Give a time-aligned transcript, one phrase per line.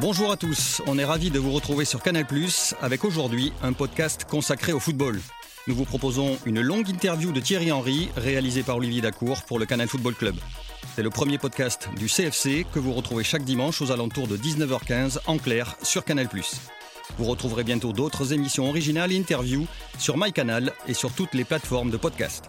[0.00, 2.24] Bonjour à tous, on est ravis de vous retrouver sur Canal⁇
[2.80, 5.20] avec aujourd'hui un podcast consacré au football.
[5.66, 9.66] Nous vous proposons une longue interview de Thierry Henry réalisée par Olivier Dacour pour le
[9.66, 10.36] Canal Football Club.
[10.96, 15.18] C'est le premier podcast du CFC que vous retrouvez chaque dimanche aux alentours de 19h15
[15.26, 16.26] en clair sur Canal⁇
[17.18, 19.66] Vous retrouverez bientôt d'autres émissions originales et interviews
[19.98, 22.44] sur MyCanal et sur toutes les plateformes de podcast.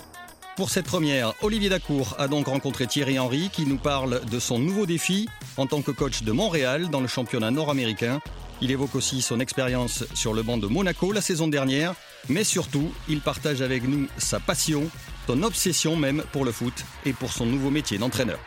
[0.62, 4.60] Pour cette première, Olivier Dacour a donc rencontré Thierry Henry qui nous parle de son
[4.60, 8.22] nouveau défi en tant que coach de Montréal dans le championnat nord-américain.
[8.62, 11.96] Il évoque aussi son expérience sur le banc de Monaco la saison dernière,
[12.30, 14.88] mais surtout, il partage avec nous sa passion,
[15.26, 18.38] son obsession même pour le foot et pour son nouveau métier d'entraîneur.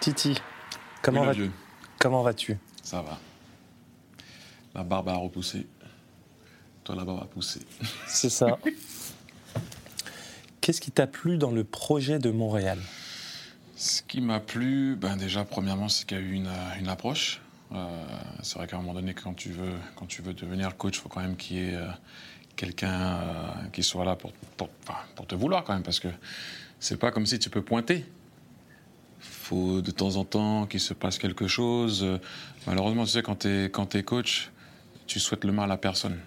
[0.00, 0.36] Titi,
[1.00, 1.50] comment, vas-tu?
[2.82, 3.18] Ça va.
[4.76, 5.66] La barbe a repoussé.
[6.84, 7.60] Toi, la barbe a poussé.
[8.06, 8.58] C'est ça.
[10.60, 12.78] Qu'est-ce qui t'a plu dans le projet de Montréal?
[13.74, 16.88] Ce qui m'a plu, ben déjà, premièrement, c'est qu'il y a eu une, euh, une
[16.88, 17.40] approche.
[17.72, 18.04] Euh,
[18.42, 21.00] c'est vrai qu'à un moment donné, quand tu veux, quand tu veux devenir coach, il
[21.00, 21.86] faut quand même qu'il y ait euh,
[22.54, 26.08] quelqu'un euh, qui soit là pour, pour, te vouloir quand même, parce que
[26.80, 28.04] c'est pas comme si tu peux pointer.
[29.20, 32.06] faut de temps en temps qu'il se passe quelque chose.
[32.66, 34.50] Malheureusement, tu sais, quand tu es coach,
[35.06, 36.18] tu souhaites le mal à personne.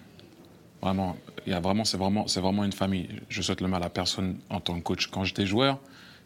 [0.82, 1.16] Vraiment,
[1.46, 3.08] il y a vraiment, c'est vraiment, c'est vraiment une famille.
[3.28, 5.08] Je souhaite le mal à personne en tant que coach.
[5.08, 5.78] Quand j'étais joueur,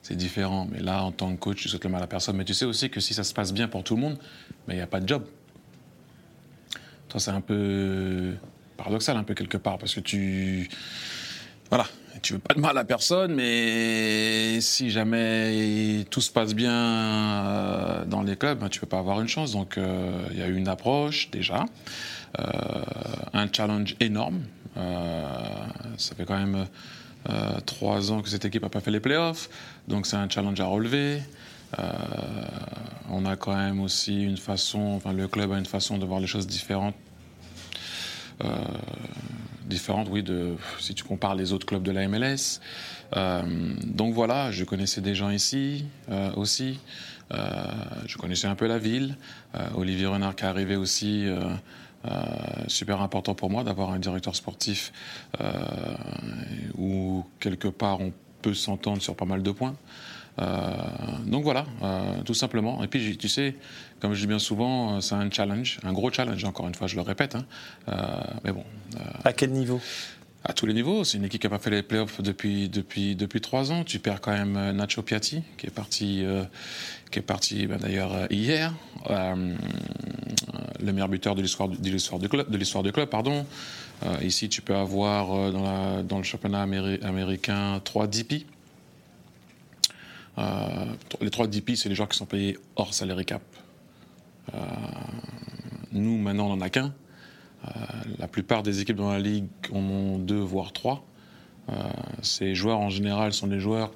[0.02, 0.68] c'est différent.
[0.70, 2.36] Mais là, en tant que coach, je souhaite le mal à personne.
[2.36, 4.18] Mais tu sais aussi que si ça se passe bien pour tout le monde,
[4.68, 5.24] mais il n'y a pas de job.
[7.08, 8.34] Toi, c'est un peu
[8.76, 10.68] paradoxal, un peu quelque part, parce que tu,
[11.70, 11.86] voilà,
[12.22, 18.04] tu veux pas de mal à personne, mais si jamais tout se passe bien euh,
[18.04, 19.52] dans les clubs, ben, tu peux pas avoir une chance.
[19.52, 21.66] Donc, euh, il y a eu une approche déjà,
[22.36, 24.42] un challenge énorme.
[24.76, 25.26] Euh,
[25.96, 26.66] ça fait quand même
[27.28, 29.48] euh, trois ans que cette équipe n'a pas fait les playoffs,
[29.88, 31.20] donc c'est un challenge à relever.
[31.78, 31.92] Euh,
[33.10, 36.20] on a quand même aussi une façon, enfin le club a une façon de voir
[36.20, 36.94] les choses différentes
[38.42, 38.48] euh,
[39.66, 42.60] différente, oui, de, si tu compares les autres clubs de la MLS.
[43.16, 43.42] Euh,
[43.84, 46.80] donc voilà, je connaissais des gens ici euh, aussi.
[47.32, 47.38] Euh,
[48.06, 49.16] je connaissais un peu la ville.
[49.54, 51.26] Euh, Olivier Renard qui est arrivé aussi.
[52.06, 54.92] Euh, super important pour moi d'avoir un directeur sportif
[55.40, 55.50] euh,
[56.76, 59.74] où quelque part on peut s'entendre sur pas mal de points.
[60.40, 60.72] Euh,
[61.26, 61.64] donc voilà,
[62.24, 62.82] tout simplement.
[62.82, 63.54] Et puis tu sais,
[64.00, 66.96] comme je dis bien souvent, c'est un challenge, un gros challenge, encore une fois, je
[66.96, 67.36] le répète.
[67.36, 67.44] hein.
[68.44, 68.64] Mais bon,
[69.24, 69.80] À quel niveau?
[70.44, 73.16] À tous les niveaux, c'est une équipe qui n'a pas fait les playoffs depuis, depuis,
[73.16, 73.82] depuis trois ans.
[73.82, 76.44] Tu perds quand même euh, Nacho Piatti, qui est parti, euh,
[77.10, 78.74] qui est parti ben, d'ailleurs euh, hier,
[79.08, 82.50] le meilleur buteur de l'histoire de l'histoire du club.
[82.50, 83.46] De l'histoire du club pardon.
[84.20, 85.50] Ici, tu peux avoir
[86.02, 88.44] dans, le championnat améri- américain trois DP.
[90.36, 93.42] Les trois DP, c'est les joueurs qui sont payés hors salary cap.
[95.92, 96.92] Nous, maintenant, on n'en a qu'un.
[97.66, 97.70] Euh,
[98.18, 101.04] la plupart des équipes dans la ligue en ont deux, voire trois.
[101.70, 101.72] Euh,
[102.22, 103.90] ces joueurs, en général, sont des joueurs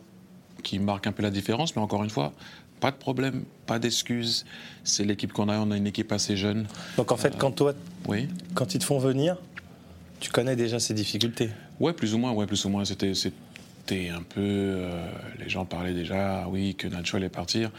[0.62, 2.32] qui marquent un peu la différence, mais encore une fois,
[2.80, 4.46] pas de problème, pas d'excuses.
[4.84, 6.66] C'est l'équipe qu'on a, on a une équipe assez jeune.
[6.96, 7.74] Donc en fait, quand toi,
[8.06, 8.28] Oui.
[8.54, 9.36] quand ils te font venir,
[10.20, 11.50] tu connais déjà ces difficultés.
[11.78, 12.84] Ouais, plus ou moins, ouais, plus ou moins.
[12.84, 14.40] C'était, c'était un peu.
[14.40, 15.06] euh,
[15.38, 17.70] les gens parlaient déjà, ah oui, que Nacho allait partir.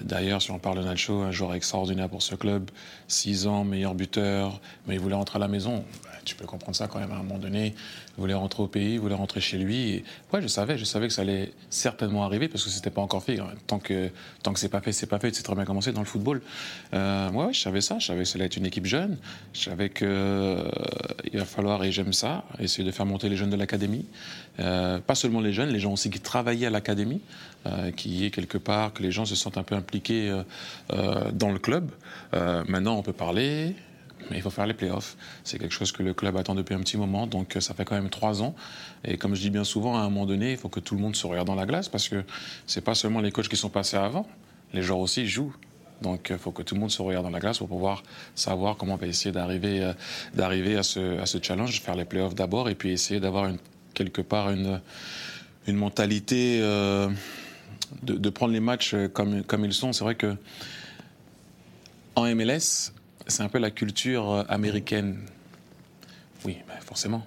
[0.00, 2.70] D'ailleurs, si on parle de Nacho, un joueur extraordinaire pour ce club,
[3.08, 5.84] 6 ans, meilleur buteur, mais il voulait rentrer à la maison.
[6.04, 7.74] Bah, tu peux comprendre ça quand même à un moment donné.
[8.18, 9.90] Il voulait rentrer au pays, il voulait rentrer chez lui.
[9.90, 10.04] Et,
[10.40, 13.38] je savais, je savais que ça allait certainement arriver parce que c'était pas encore fait.
[13.66, 14.10] Tant que,
[14.42, 15.34] tant que c'est pas fait, c'est pas fait.
[15.34, 16.42] C'est très bien commencé dans le football.
[16.92, 17.98] Euh, ouais, ouais, je savais ça.
[17.98, 19.18] Je savais que ça allait être une équipe jeune.
[19.52, 20.68] Je savais que euh,
[21.32, 24.06] il va falloir, et j'aime ça, essayer de faire monter les jeunes de l'académie.
[24.58, 27.20] Euh, pas seulement les jeunes, les gens aussi qui travaillaient à l'académie,
[27.66, 30.42] euh, qui est quelque part, que les gens se sentent un peu impliqués euh,
[30.92, 31.90] euh, dans le club.
[32.34, 33.74] Euh, maintenant, on peut parler,
[34.30, 35.16] mais il faut faire les playoffs.
[35.42, 37.96] C'est quelque chose que le club attend depuis un petit moment, donc ça fait quand
[37.96, 38.54] même trois ans.
[39.04, 41.00] Et comme je dis bien souvent, à un moment donné, il faut que tout le
[41.00, 42.24] monde se regarde dans la glace parce que
[42.66, 44.26] c'est pas seulement les coachs qui sont passés avant.
[44.72, 45.54] les joueurs aussi jouent.
[46.02, 48.02] Donc il faut que tout le monde se regarde dans la glace pour pouvoir
[48.34, 49.92] savoir comment on va essayer d'arriver,
[50.34, 53.50] d'arriver à, ce, challenge, faire les playoffs d'abord et puis essayer d'avoir
[53.94, 54.80] quelque part une,
[55.66, 56.60] une mentalité
[58.02, 59.92] de, de, prendre les matchs comme, comme ils sont.
[59.92, 60.36] C'est vrai que
[62.14, 62.92] en MLS,
[63.26, 65.20] c'est un peu la culture américaine.
[66.44, 67.26] Oui, ben forcément.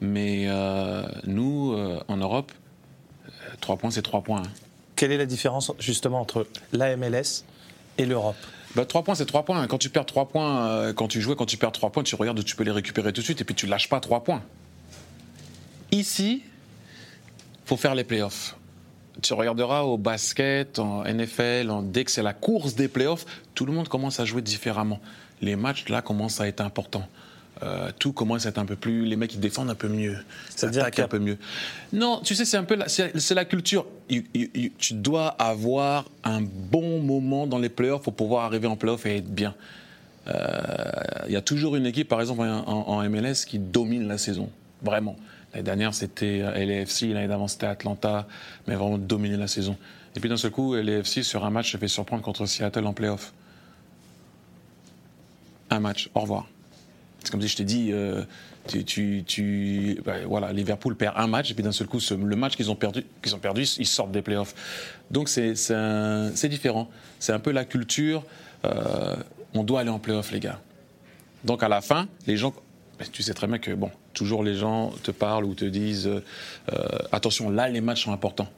[0.00, 2.52] Mais euh, nous, euh, en Europe,
[3.60, 4.42] 3 points, c'est 3 points.
[4.42, 4.50] Hein.
[4.96, 7.44] Quelle est la différence justement entre la MLS
[7.98, 8.36] et l'Europe?
[8.74, 9.66] Bah, 3 points, c'est 3 points.
[9.66, 12.14] Quand tu perds 3 points, euh, quand tu joues, quand tu perds 3 points, tu
[12.14, 14.24] regardes où tu peux les récupérer tout de suite et puis tu lâches pas 3
[14.24, 14.42] points.
[15.92, 16.42] Ici,
[17.66, 18.56] faut faire les playoffs.
[19.22, 23.66] Tu regarderas au basket, en NFL, en, dès que c'est la course des playoffs, tout
[23.66, 25.00] le monde commence à jouer différemment.
[25.42, 27.08] Les matchs, là, commencent à être importants.
[27.62, 29.04] Euh, tout commence à être un peu plus.
[29.04, 30.16] Les mecs, ils défendent un peu mieux.
[30.48, 31.36] C'est-à-dire un peu mieux.
[31.92, 32.78] Non, tu sais, c'est un peu.
[32.86, 33.86] C'est la culture.
[34.08, 39.18] tu dois avoir un bon moment dans les playoffs pour pouvoir arriver en playoffs et
[39.18, 39.54] être bien.
[40.26, 44.50] Il euh, y a toujours une équipe, par exemple, en, MLS, qui domine la saison.
[44.82, 45.16] Vraiment.
[45.52, 47.12] L'année dernière, c'était LAFC.
[47.12, 48.26] L'année d'avant, c'était Atlanta.
[48.66, 49.76] Mais vraiment dominer la saison.
[50.16, 52.92] Et puis d'un seul coup, LAFC, sur un match, se fait surprendre contre Seattle en
[52.92, 53.32] playoff.
[55.70, 56.10] Un match.
[56.14, 56.46] Au revoir.
[57.22, 58.24] C'est comme si je t'ai dit, euh,
[58.66, 62.56] tu, tu, bah, voilà, Liverpool perd un match et puis d'un seul coup, le match
[62.56, 64.54] qu'ils ont perdu, qu'ils ont perdu, ils sortent des playoffs.
[65.10, 66.88] Donc c'est différent.
[67.18, 68.24] C'est un peu la culture.
[68.64, 69.16] Euh,
[69.54, 70.60] on doit aller en playoffs, les gars.
[71.44, 72.54] Donc à la fin, les gens,
[72.98, 76.08] bah, tu sais très bien que bon, toujours les gens te parlent ou te disent,
[76.08, 78.48] euh, attention, là les matchs sont importants.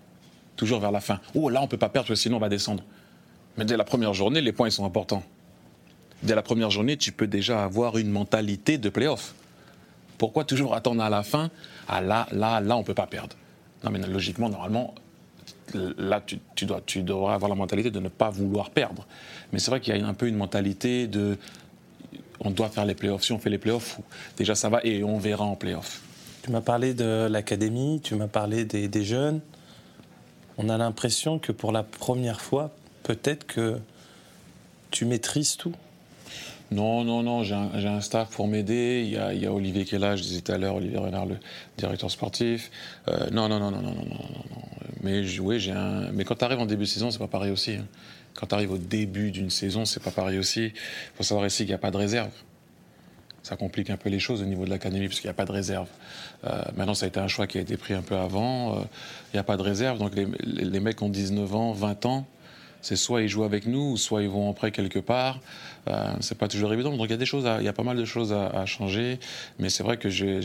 [0.56, 1.20] Toujours vers la fin.
[1.34, 2.82] Oh là on peut pas perdre, sinon on va descendre.
[3.58, 5.22] Mais dès la première journée, les points ils sont importants
[6.22, 9.34] dès la première journée, tu peux déjà avoir une mentalité de playoff.
[10.18, 11.50] Pourquoi toujours attendre à la fin?
[11.88, 13.36] Ah là, là, là, on peut pas perdre.
[13.84, 14.94] Non, mais logiquement, normalement,
[15.74, 16.22] là,
[16.54, 19.06] tu, dois, tu devrais avoir la mentalité de ne pas vouloir perdre.
[19.52, 21.36] Mais c'est vrai qu'il y a un peu une mentalité de
[22.42, 23.24] on doit faire les playoffs.
[23.24, 24.00] Si on fait les playoffs,
[24.36, 26.02] déjà ça va et on verra en playoffs.
[26.42, 29.40] Tu m'as parlé de l'académie, tu m'as parlé des, des jeunes.
[30.58, 32.70] On a l'impression que pour la première fois,
[33.04, 33.78] peut-être que
[34.90, 35.74] tu maîtrises tout.
[36.72, 39.02] Non, non, non, j'ai un, staff pour m'aider.
[39.04, 41.36] Il, y a, Olivier là, je disais tout à l'heure, Olivier Renard, le
[41.76, 42.70] directeur sportif.
[43.08, 44.16] Euh, non, non, non, non, non, non, non,
[44.50, 44.62] non.
[45.02, 46.10] Mais oui, un.
[46.12, 47.72] Mais quand tu arrives en début de saison, c'est pas pareil aussi.
[47.72, 47.86] Hein.
[48.34, 50.66] Quand tu arrives au début d'une saison, c'est pas pareil aussi.
[50.66, 52.30] Il faut savoir ici qu'il n'y a pas de réserve.
[53.42, 55.44] Ça complique un peu les choses au niveau de l'académie, parce qu'il n'y a pas
[55.44, 55.88] de réserve.
[56.44, 58.76] Euh, maintenant, ça a été un choix qui a été pris un peu avant.
[58.76, 58.80] Euh,
[59.32, 59.98] il n'y a pas de réserve.
[59.98, 62.26] Donc les, mecs ont 19 ans, 20 ans
[62.82, 65.38] c'est soit ils jouent avec nous, soit ils vont en prêt quelque part.
[65.88, 66.90] Euh, c'est pas toujours évident.
[66.90, 69.20] Donc il y a des choses, il y a pas mal de choses à, changer.
[69.58, 70.40] Mais c'est vrai que j'ai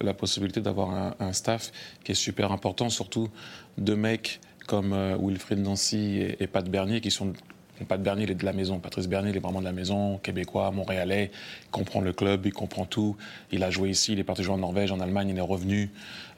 [0.00, 1.72] la, possibilité d'avoir un, staff
[2.04, 3.28] qui est super important, surtout
[3.78, 7.32] de mecs comme euh, Wilfried Nancy et, et Pat Bernier qui sont
[7.98, 8.78] Bernier, il est de la maison.
[8.78, 11.30] Patrice Bernier, il est vraiment de la maison, québécois, montréalais.
[11.64, 13.16] Il comprend le club, il comprend tout.
[13.52, 15.90] Il a joué ici, il est parti jouer en Norvège, en Allemagne, il est revenu.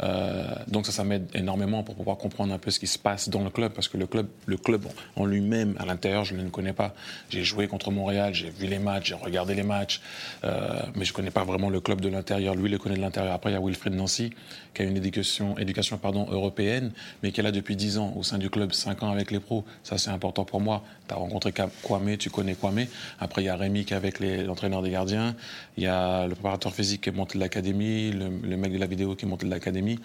[0.02, 3.29] Euh, donc ça, ça m'aide énormément pour pouvoir comprendre un peu ce qui se passe
[3.29, 4.87] dans le club, parce que le club, le club
[5.17, 6.94] en lui-même, à l'intérieur, je ne le connais pas.
[7.31, 10.00] J'ai joué contre Montréal, j'ai vu les matchs, j'ai regardé les matchs,
[10.44, 12.55] euh, mais je ne connais pas vraiment le club de l'intérieur.
[12.55, 13.32] Lui, il le connaît de l'intérieur.
[13.32, 14.31] Après, il y a Wilfried Nancy,
[14.75, 16.93] qui a une éducation, éducation pardon, européenne,
[17.23, 19.41] mais qui est là depuis 10 ans au sein du club, 5 ans avec les
[19.41, 19.64] pros.
[19.82, 20.84] Ça, c'est important pour moi.
[21.08, 21.52] Tu as rencontré
[21.82, 22.86] Kwame, tu connais Kwame.
[23.19, 25.34] Après, il y a Rémi qui est avec l'entraîneur des gardiens.
[25.77, 28.79] Il y a le préparateur physique qui est monté de l'académie, le, le, mec de
[28.79, 29.98] la vidéo qui est monté de l'académie.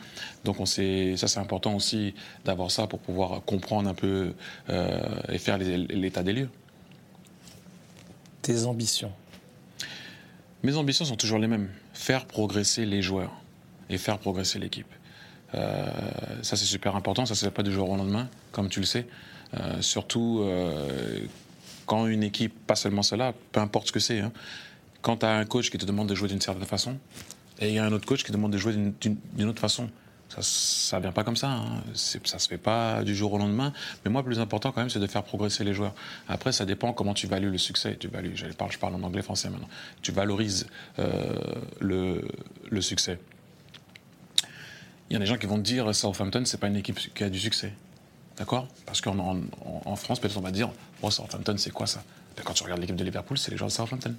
[0.46, 2.14] Donc, on ça, c'est important aussi
[2.46, 4.34] d'avoir ça pour pouvoir comprendre un peu
[4.70, 6.50] euh, et faire l'état des lieux.
[8.42, 9.12] Tes ambitions
[10.64, 11.70] Mes ambitions sont toujours les mêmes.
[11.94, 13.32] Faire progresser les joueurs
[13.90, 14.88] et faire progresser l'équipe.
[15.56, 15.86] Euh,
[16.42, 17.26] ça, c'est super important.
[17.26, 19.06] Ça ne se fait pas du jour au lendemain, comme tu le sais.
[19.60, 21.20] Euh, surtout euh,
[21.86, 24.32] quand une équipe, pas seulement cela, peu importe ce que c'est, hein,
[25.02, 26.98] quand tu as un coach qui te demande de jouer d'une certaine façon,
[27.60, 29.90] et il y a un autre coach qui te demande de jouer d'une autre façon.
[30.42, 31.52] Ça ne vient pas comme ça.
[31.52, 31.84] Hein.
[31.94, 33.72] Ça se fait pas du jour au lendemain.
[34.04, 35.94] Mais moi, le plus important quand même, c'est de faire progresser les joueurs.
[36.28, 37.96] Après, ça dépend comment tu values le succès.
[38.00, 39.70] Tu values, je parle, en anglais, français maintenant.
[40.02, 40.66] Tu valorises
[41.80, 42.28] le,
[42.68, 43.20] le, succès.
[45.12, 47.24] Il y a des gens qui vont te dire Southampton, c'est pas une équipe qui
[47.24, 47.72] a du succès.
[48.38, 49.18] D'accord Parce qu'en
[49.86, 50.70] en, France, peut-être on va dire
[51.02, 52.04] Oh, Southampton, c'est quoi ça
[52.44, 54.16] Quand tu regardes l'équipe de Liverpool, c'est les joueurs de Southampton.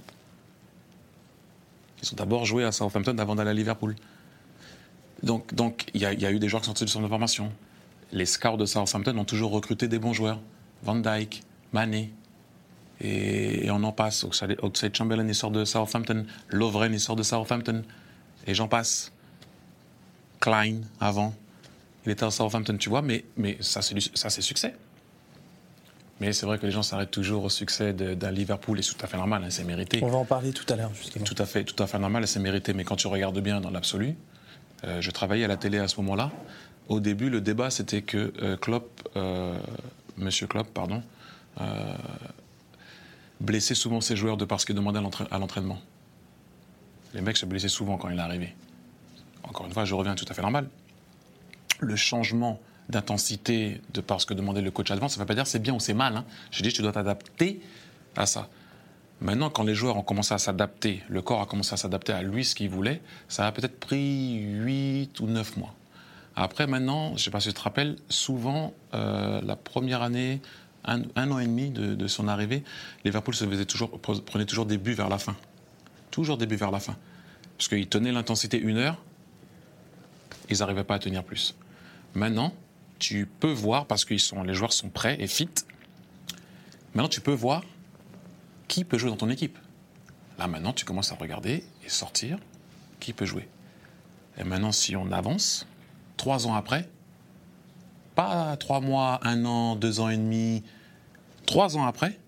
[2.02, 3.96] Ils sont d'abord joués à Southampton avant d'aller à Liverpool.
[5.22, 7.08] Donc, il donc, y, y, a eu des joueurs qui sont sortis du centre de
[7.08, 7.50] formation.
[8.12, 10.38] Les scouts de Southampton ont toujours recruté des bons joueurs.
[10.82, 11.42] Van Dyke,
[11.72, 12.12] Mané,
[13.00, 14.24] et, on en passe.
[14.24, 16.26] Oxlade Chamberlain, il sort de Southampton.
[16.48, 17.82] Lovren, il sort de Southampton.
[18.46, 19.12] Et j'en passe.
[20.40, 21.34] Klein, avant.
[22.06, 24.74] Il était à Southampton, tu vois, mais, mais ça, c'est succès.
[26.20, 29.04] Mais c'est vrai que les gens s'arrêtent toujours au succès d'un Liverpool et c'est tout
[29.04, 29.98] à fait normal, hein, c'est mérité.
[30.02, 31.24] On va en parler tout à l'heure, justement.
[31.24, 32.72] Tout à fait, tout à fait normal c'est mérité.
[32.72, 34.14] Mais quand tu regardes bien dans l'absolu,
[34.84, 36.30] euh, je travaillais à la télé à ce moment-là.
[36.88, 39.58] Au début, le débat c'était que euh, Klopp, euh,
[40.16, 41.02] Monsieur Klopp, pardon,
[43.40, 45.80] blessait souvent ses joueurs de parce qu'il demandait à l'entraînement.
[47.12, 48.54] Les mecs se blessaient souvent quand il est arrivé.
[49.42, 50.68] Encore une fois, je reviens tout à fait normal.
[51.80, 55.34] Le changement d'intensité de par ce que demandait le coach avant, ça ne veut pas
[55.34, 56.16] dire c'est bien ou c'est mal.
[56.16, 56.24] Hein.
[56.50, 57.60] Je dis tu dois t'adapter
[58.16, 58.48] à ça.
[59.20, 62.22] Maintenant, quand les joueurs ont commencé à s'adapter, le corps a commencé à s'adapter à
[62.22, 65.74] lui, ce qu'il voulait, ça a peut-être pris 8 ou 9 mois.
[66.36, 70.42] Après, maintenant, je ne sais pas si tu te rappelles, souvent, euh, la première année,
[70.84, 72.64] un, an et demi de, son arrivée,
[73.04, 75.36] Liverpool se prenait toujours des buts vers la fin.
[76.10, 76.96] Toujours des buts vers la fin.
[77.56, 79.00] Parce qu'ils tenaient l'intensité une heure,
[80.50, 81.54] ils n'arrivaient pas à tenir plus.
[82.14, 82.54] Maintenant,
[82.98, 85.48] tu peux voir, parce que les joueurs sont prêts et fit,
[86.94, 87.62] maintenant tu peux voir
[88.68, 89.58] qui peut jouer dans ton équipe.
[90.38, 92.38] Là maintenant, tu commences à regarder et sortir
[93.00, 93.48] qui peut jouer.
[94.38, 95.66] Et maintenant, si on avance,
[96.16, 96.88] trois ans après,
[98.14, 100.62] pas trois mois, un an, deux ans et demi,
[101.46, 102.18] trois ans après,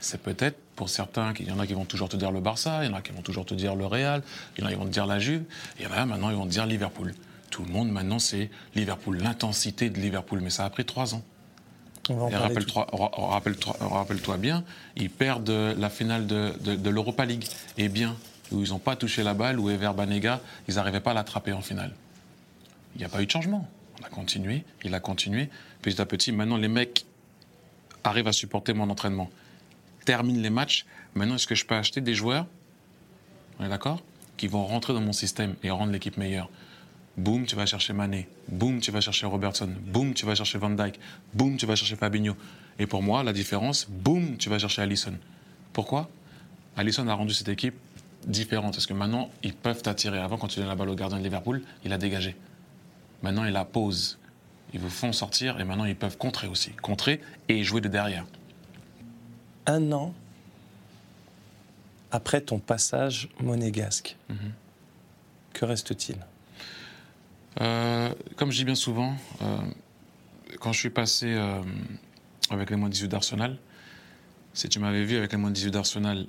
[0.00, 2.84] c'est peut-être pour certains, il y en a qui vont toujours te dire le Barça,
[2.84, 4.22] il y en a qui vont toujours te dire le Real,
[4.56, 5.44] il y en a qui vont te dire la Juve,
[5.78, 7.14] il y en a maintenant ils vont te dire Liverpool.
[7.50, 11.22] Tout le monde maintenant c'est Liverpool, l'intensité de Liverpool, mais ça a pris trois ans.
[12.08, 12.86] Rappelle-toi
[13.80, 14.64] rappelle bien,
[14.96, 17.44] ils perdent la finale de, de, l'Europa League.
[17.78, 18.16] Et bien,
[18.50, 21.52] où ils n'ont pas touché la balle, où Ever Banega, ils n'arrivaient pas à l'attraper
[21.52, 21.92] en finale.
[22.94, 23.68] Il n'y a pas eu de changement.
[24.00, 25.50] On a continué, il a continué.
[25.82, 27.06] Petit à petit, maintenant, les mecs
[28.02, 29.30] arrivent à supporter mon entraînement.
[30.04, 30.86] Terminent les matchs.
[31.14, 32.46] Maintenant, est-ce que je peux acheter des joueurs,
[33.58, 34.02] on est d'accord,
[34.36, 36.48] qui vont rentrer dans mon système et rendre l'équipe meilleure
[37.16, 38.28] Boum, tu vas chercher Mané.
[38.48, 39.68] Boum, tu vas chercher Robertson.
[39.86, 40.98] Boum, tu vas chercher Van Dyke.
[41.34, 42.36] Boum, tu vas chercher Fabinho.
[42.78, 45.14] Et pour moi, la différence, boum, tu vas chercher Allison.
[45.72, 46.08] Pourquoi?
[46.76, 47.74] Allison a rendu cette équipe
[48.26, 48.74] différente.
[48.74, 50.18] Parce que maintenant, ils peuvent t'attirer.
[50.18, 52.36] Avant, quand tu donnes la balle au gardien de Liverpool, il a dégagé.
[53.22, 54.18] Maintenant, il la pose.
[54.72, 56.70] Ils vous font sortir et maintenant, ils peuvent contrer aussi.
[56.70, 58.24] Contrer et jouer de derrière.
[59.66, 60.14] Un an
[62.12, 64.52] après ton passage monégasque, mhm.
[65.52, 66.16] que reste-t-il?
[67.60, 69.58] Euh, comme je dis bien souvent, euh,
[70.60, 71.62] quand je suis passé euh,
[72.50, 73.58] avec les moins 18 d'Arsenal,
[74.54, 76.26] si tu m'avais vu avec les moins 18 d'Arsenal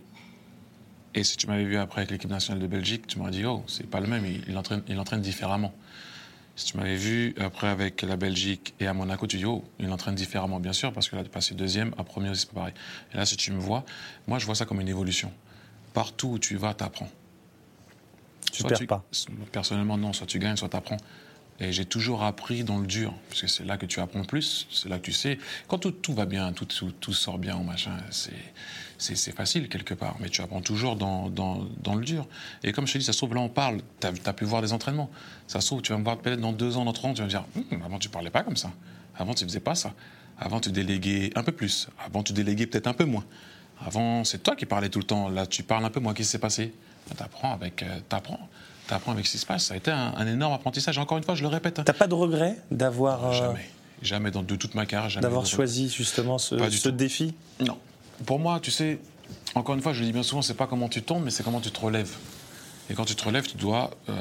[1.14, 3.64] et si tu m'avais vu après avec l'équipe nationale de Belgique, tu m'aurais dit Oh,
[3.68, 5.74] c'est pas le même, il, entraîne, différemment.
[6.56, 9.92] Si tu m'avais vu après avec la Belgique et à Monaco, tu dis Oh, il
[9.92, 12.74] entraîne différemment, bien sûr, parce que là, de passer deuxième, à premier c'est pas pareil.
[13.14, 13.86] Et là, si tu me vois,
[14.28, 15.32] moi, je vois ça comme une évolution.
[15.94, 17.10] Partout où tu vas, tu apprends.
[18.52, 19.06] Tu perds pas
[19.52, 20.14] Personnellement, non.
[20.14, 20.98] Soit tu gagnes, soit tu apprends.
[21.62, 24.68] Et j'ai toujours appris dans le dur, parce que c'est là que tu apprends plus,
[24.72, 25.38] c'est là que tu sais.
[25.68, 27.92] Quand tout, va bien, tout, tout, sort bien machin,
[28.98, 32.26] c'est facile quelque part, mais tu apprends toujours dans, dans, dans, le dur.
[32.64, 34.64] Et comme je te dis, ça se trouve, là on parle, tu as, pu voir
[34.64, 35.12] des entraînements.
[35.48, 37.20] Ça se trouve, tu vas me voir peut-être dans deux ans, dans trois ans, tu
[37.20, 38.72] vas me dire, hum, avant tu parlais pas comme ça,
[39.16, 39.94] avant tu faisais pas ça,
[40.40, 43.26] avant tu déléguais un peu plus, avant tu déléguais peut-être un peu moins.
[43.86, 46.30] Avant, c'est toi qui parlais tout le temps, là tu parles un peu moins, qu'est-ce
[46.30, 46.74] qui s'est passé?
[47.16, 47.84] Tu apprends avec.
[47.84, 48.40] Euh, apprends
[48.88, 49.66] tu apprends avec ce qui se passe.
[49.66, 50.98] Ça a été un, énorme apprentissage.
[50.98, 51.80] Encore une fois, je le répète.
[51.80, 51.84] Hein.
[51.86, 53.28] T'as pas de regret d'avoir.
[53.28, 53.70] Euh, jamais.
[54.02, 55.22] Jamais dans, de toute ma carrière.
[55.22, 57.36] D'avoir choisi justement ce, ce défi?
[57.60, 57.78] Non.
[58.26, 59.00] Pour moi, tu sais,
[59.56, 61.44] encore une fois, je le dis bien souvent, c'est pas comment tu tombes, mais c'est
[61.44, 62.16] comment tu te relèves.
[62.90, 64.14] Et quand tu te relèves, tu dois euh,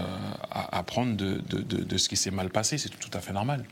[0.53, 2.79] apprendre de, de, de, ce qui s'est mal passé.
[2.79, 3.65] C'est tout à fait normal.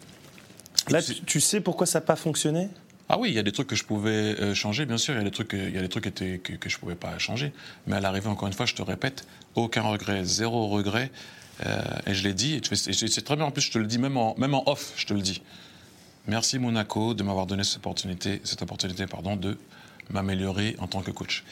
[0.89, 2.69] Là, tu sais pourquoi ça n'a pas fonctionné?
[3.09, 5.15] Ah oui, il y a des trucs que je pouvais euh, changer, bien sûr.
[5.15, 6.95] Il y a des trucs, il y a des trucs que, que je ne pouvais
[6.95, 7.53] pas changer.
[7.87, 11.11] Mais à l'arrivée, encore une fois, je te répète, aucun regret, zéro regret.
[11.67, 13.47] Euh, et je l'ai dit, et c'est très bien.
[13.47, 15.43] En plus, je te le dis même en, même en off, je te le dis.
[16.27, 19.57] Merci Monaco de m'avoir donné cette opportunité, cette opportunité pardon, de
[20.11, 21.43] m'améliorer en tant que coach.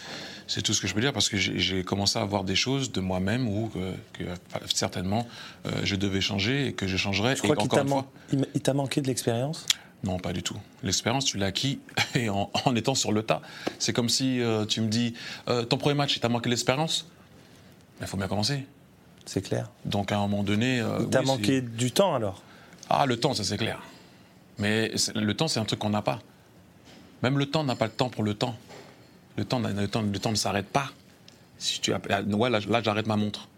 [0.46, 2.92] C'est tout ce que je peux dire parce que j'ai commencé à voir des choses
[2.92, 4.24] de moi-même où que,
[4.72, 5.26] certainement
[5.66, 7.34] euh, je devais changer et que je changerais.
[7.34, 9.66] Tu crois qu'il t'a manqué de l'expérience?
[10.04, 10.56] Non, pas du tout.
[10.82, 11.80] L'expérience, tu l'as acquis
[12.14, 13.42] et en, étant sur le tas.
[13.78, 15.14] C'est comme si euh, tu me dis
[15.48, 17.06] euh, ton premier match, il t'a manqué l'expérience?
[18.00, 18.66] Il faut bien commencer.
[19.24, 19.70] C'est clair.
[19.84, 20.80] Donc à un moment donné.
[20.80, 22.42] Euh, il t'a manqué du temps alors?
[22.88, 23.82] Ah, le temps, ça c'est clair.
[24.58, 26.20] Mais le temps, c'est un truc qu'on n'a pas.
[27.22, 28.56] Même le temps n'a pas le temps pour le temps.
[29.36, 30.90] Le temps, le temps, le temps ne s'arrête pas.
[31.58, 33.48] Si tu ouais, là, là j'arrête ma montre.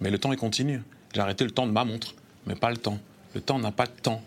[0.00, 0.82] Mais le temps, il continue.
[1.14, 2.14] J'ai arrêté le temps de ma montre,
[2.46, 2.98] mais pas le temps.
[3.34, 4.20] Le temps n'a pas de temps,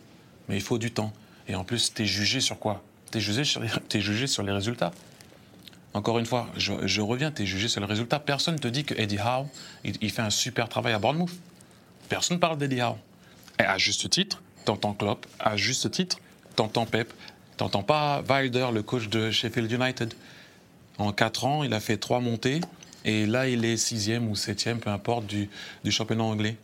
[0.47, 1.13] mais il faut du temps.
[1.47, 2.83] Et en plus, tu es jugé sur quoi?
[3.11, 4.91] Tu es, jugé sur les, es jugé sur les résultats.
[5.93, 8.19] Encore une fois, je, reviens, tu es jugé sur les résultats.
[8.19, 9.47] Personne ne te dit que Eddie Howe,
[9.83, 11.31] il, fait un super travail à Bournemouth.
[12.09, 12.97] Personne ne parle d'Eddie Howe.
[13.59, 15.25] Et à juste titre, t'entends Klopp.
[15.39, 16.19] À juste titre,
[16.55, 17.11] t'entends Pep.
[17.55, 20.13] T'entends pas Wilder, le coach de Sheffield United
[20.99, 22.61] En 4 ans, il a fait 3 montées.
[23.03, 25.49] Et là, il est sixième ou septième, peu importe, du,
[25.83, 26.57] du championnat anglais.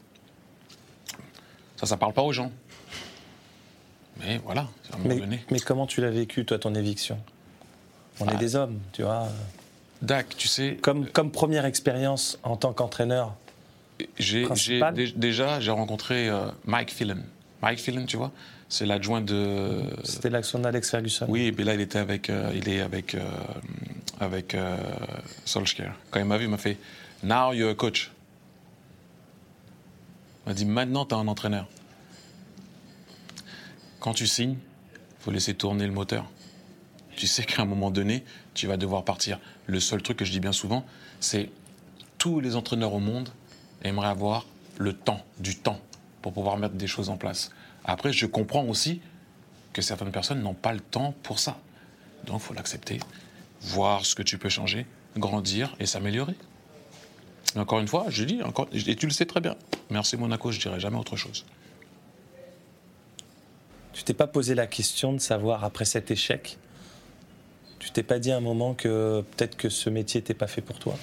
[1.78, 2.52] Ça, ça parle pas aux gens.
[4.20, 5.44] Mais voilà, à un moment Mais, donné.
[5.52, 7.20] mais comment tu l'as vécu, toi, ton éviction?
[8.20, 8.38] On est Ah.
[8.38, 9.28] des hommes, tu vois.
[10.02, 13.34] Dak, tu sais, Comme, comme première expérience en tant qu'entraîneur,
[14.20, 14.46] j'ai
[15.16, 17.20] déjà j'ai rencontré euh, Mike Phelan.
[17.62, 18.32] Mike Phelan, tu vois,
[18.70, 19.82] c'est l'adjoint de.
[20.04, 21.26] c'était l'action Alex Ferguson.
[21.30, 23.22] Oui, et là, il était avec, euh, il est avec, euh,
[24.20, 24.78] avec euh,
[25.46, 25.94] Solskjaer.
[26.12, 26.78] Quand il m'a vu, il m'a fait
[27.24, 28.12] Now you're a coach.
[30.46, 31.68] Il m'a dit Maintenant, tu es un entraîneur.
[34.04, 34.58] Quand tu signes,
[35.20, 36.30] faut laisser tourner le moteur.
[37.16, 39.40] Tu sais qu'à un moment donné, tu vas devoir partir.
[39.66, 40.86] Le seul truc que je dis bien souvent,
[41.22, 41.50] c'est
[42.18, 43.30] tous les entraîneurs au monde
[43.82, 44.46] aimeraient avoir
[44.78, 45.80] le temps, du temps,
[46.22, 47.52] pour pouvoir mettre des choses en place.
[47.86, 49.00] Après, je comprends aussi
[49.72, 51.58] que certaines personnes n'ont pas le temps pour ça.
[52.26, 53.00] Donc, faut l'accepter,
[53.62, 56.36] voir ce que tu peux changer, grandir et s'améliorer.
[57.56, 59.56] Encore une fois, je dis, encore, et tu le sais très bien,
[59.90, 61.46] merci Monaco, je dirai jamais autre chose.
[63.94, 66.58] Tu t'es pas posé la question de savoir, après cet échec,
[67.80, 70.62] tu t'es pas dit à un moment que peut-être que ce métier n'était pas fait
[70.62, 70.98] pour toi?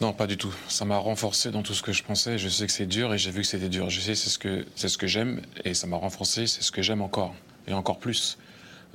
[0.00, 0.54] Non, pas du tout.
[0.68, 2.38] Ça m'a renforcé dans tout ce que je pensais.
[2.38, 3.90] Je sais que c'est dur et j'ai vu que c'était dur.
[3.90, 6.46] Je sais c'est ce que c'est ce que j'aime et ça m'a renforcé.
[6.46, 7.34] C'est ce que j'aime encore
[7.66, 8.38] et encore plus.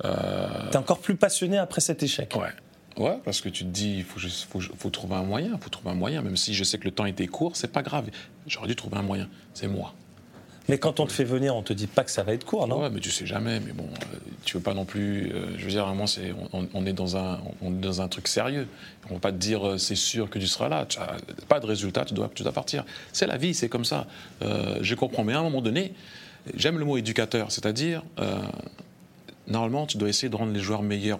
[0.04, 2.34] Euh, T'es encore plus passionné après cet échec?
[2.36, 2.48] Ouais.
[2.96, 5.90] Ouais, parce que tu te dis, il faut, faut, faut trouver un moyen, faut trouver
[5.90, 6.22] un moyen.
[6.22, 8.08] Même si je sais que le temps était court, c'est pas grave.
[8.46, 9.28] J'aurais dû trouver un moyen.
[9.52, 9.94] C'est moi.
[10.68, 12.66] Mais quand on te fait venir, on te dit pas que ça va être court,
[12.66, 12.80] non?
[12.80, 13.60] Ouais, mais tu sais jamais.
[13.60, 15.30] Mais bon, euh, tu veux pas non plus.
[15.30, 16.06] euh, je veux dire, à un moment,
[16.72, 18.66] on, est dans un, on est dans un truc sérieux.
[19.10, 20.86] On va pas te dire, euh, c'est sûr que tu seras là.
[20.86, 21.16] Tu as
[21.48, 22.84] pas de résultat, tu dois, tu dois partir.
[23.12, 24.06] C'est la vie, c'est comme ça.
[24.40, 25.22] Je comprends.
[25.22, 25.92] Mais à un moment donné,
[26.54, 28.02] j'aime le mot éducateur, c'est-à-dire,
[29.46, 31.18] normalement, tu dois essayer de rendre les joueurs meilleurs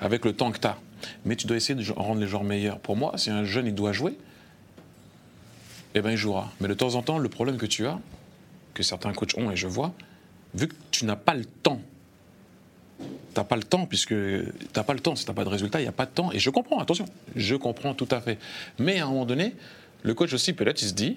[0.00, 0.78] avec le temps que tu as.
[1.24, 2.80] Mais tu dois essayer de rendre les joueurs meilleurs.
[2.80, 4.18] Pour moi, si un jeune il doit jouer,
[5.94, 6.52] eh ben il jouera.
[6.60, 7.98] Mais de temps en temps, le problème que tu as,
[8.76, 9.94] que certains coachs ont, et je vois,
[10.54, 11.80] vu que tu n'as pas le temps,
[12.98, 13.04] tu
[13.36, 15.48] n'as pas le temps, puisque tu n'as pas le temps, si tu n'as pas de
[15.48, 16.30] résultat, il n'y a pas de temps.
[16.32, 18.38] Et je comprends, attention, je comprends tout à fait.
[18.78, 19.54] Mais à un moment donné,
[20.02, 21.16] le coach aussi, peut-être, il se dit,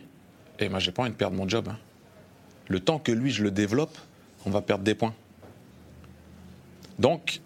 [0.59, 1.67] eh moi, j'ai pas envie de perdre mon job.
[1.69, 1.77] hein.
[2.67, 3.97] Le temps que lui, je le développe,
[4.45, 5.15] on va perdre des points.
[6.97, 7.41] Donc,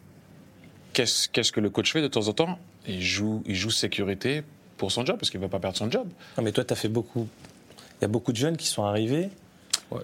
[0.94, 2.60] qu'est-ce qu'est-ce que le coach fait de temps en temps?
[2.88, 4.44] Il joue, il joue sécurité
[4.78, 6.08] pour son job, parce qu'il ne va pas perdre son job.
[6.38, 7.28] Non, mais toi, tu as fait beaucoup.
[8.00, 9.30] Il y a beaucoup de jeunes qui sont arrivés.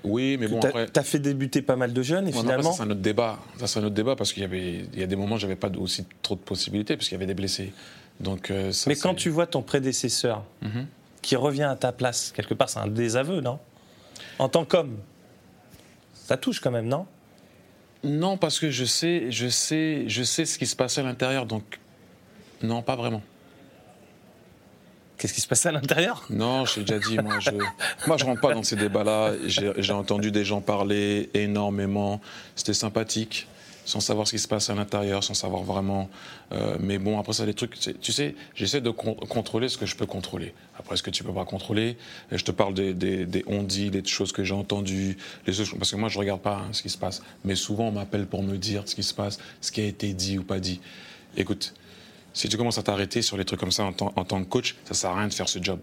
[0.04, 0.88] Oui, mais bon, tu après...
[0.96, 2.72] as, fait débuter pas mal de jeunes et finalement.
[2.72, 3.40] ça, c'est un autre débat.
[3.58, 5.40] Ça, c'est un autre débat parce qu'il y avait, il y a des moments, où
[5.40, 7.74] j'avais pas aussi trop de possibilités parce qu'il y avait des blessés.
[8.20, 10.88] Donc, euh, ça, mais quand tu vois ton prédécesseur Mhm.
[11.22, 13.60] qui revient à ta place, quelque part, c'est un désaveu, non?
[14.38, 14.98] En tant qu'homme,
[16.14, 17.06] ça touche quand même, non?
[18.04, 21.46] Non, parce que je sais, je sais, je sais ce qui se passait à l'intérieur.
[21.46, 21.80] Donc,
[22.62, 23.22] non, pas vraiment.
[25.20, 26.26] Qu'est-ce qui se passe à l'intérieur?
[26.30, 27.52] Non, j'ai déjà dit, moi, je,
[28.08, 29.34] moi, je rentre pas dans ces débats-là.
[29.46, 32.22] J'ai entendu des gens parler énormément.
[32.56, 33.48] C'était sympathique,
[33.84, 36.10] sans savoir ce qui se passe à l'intérieur, sans savoir vraiment.
[36.54, 39.86] Euh, mais bon, après ça, les trucs, tu sais, j'essaie de con- contrôler ce que
[39.86, 40.54] je peux contrôler.
[40.80, 41.98] Après, ce que tu peux pas contrôler,
[42.32, 45.74] et je te parle des, des, des on-dit, des choses que j'ai entendues, les choses-
[45.78, 47.22] parce que moi, je regarde pas hein, ce qui se passe.
[47.44, 50.14] Mais souvent, on m'appelle pour me dire ce qui se passe, ce qui a été
[50.14, 50.80] dit ou pas dit.
[51.36, 51.74] Écoute,
[52.34, 54.48] si tu commences à t'arrêter sur les trucs comme ça en tant, en tant que
[54.48, 55.80] coach, ça sert à rien de faire ce job.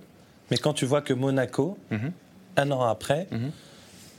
[0.51, 2.13] Mais quand tu vois que Monaco, Mhm.
[2.57, 3.51] un an après, Mhm.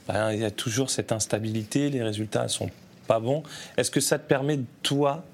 [0.08, 2.70] ben, il y a toujours cette instabilité, les résultats ne sont
[3.06, 3.42] pas bons.
[3.76, 5.24] Est-ce que ça te permet, toi,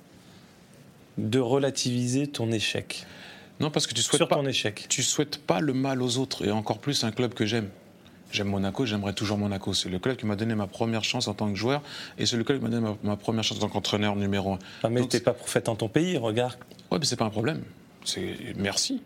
[1.18, 3.06] de relativiser ton échec?
[3.60, 4.36] Non, parce que tu souhaites Sur pas.
[4.36, 4.86] ton échec.
[4.88, 7.68] tu souhaites pas le mal aux autres, et encore plus un club que j'aime.
[8.32, 9.74] J'aime Monaco, j'aimerais toujours Monaco.
[9.74, 11.82] C'est le club qui m'a donné ma première chance en tant que joueur,
[12.18, 14.54] et c'est le club qui m'a donné ma, ma première chance en tant qu'entraîneur numéro
[14.54, 14.58] un.
[14.82, 16.56] Ah, mais tu n'es pas prophète en ton pays, regarde.
[16.94, 17.64] Ouais, mais c'est pas un problème.
[18.04, 19.02] C'est merci.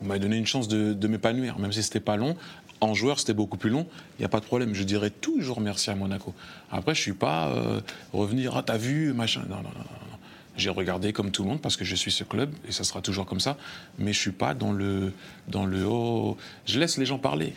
[0.00, 2.36] Vous m'avez donné une chance de, m'épanouir, même si c'était pas long.
[2.80, 3.88] En joueur, c'était beaucoup plus long.
[4.18, 4.72] Il n'y a pas de problème.
[4.72, 6.32] Je dirais toujours merci à Monaco.
[6.70, 7.80] Après, je suis pas euh,
[8.12, 9.42] revenir ah t'as vu machin.
[9.48, 9.80] Non, non, non, non.
[9.80, 10.18] non.
[10.56, 13.00] J'ai regardé comme tout le monde parce que je suis ce club et ça sera
[13.00, 13.56] toujours comme ça.
[13.98, 15.12] Mais je suis pas dans le
[15.48, 16.36] dans le oh.
[16.66, 17.52] Je laisse les gens parler.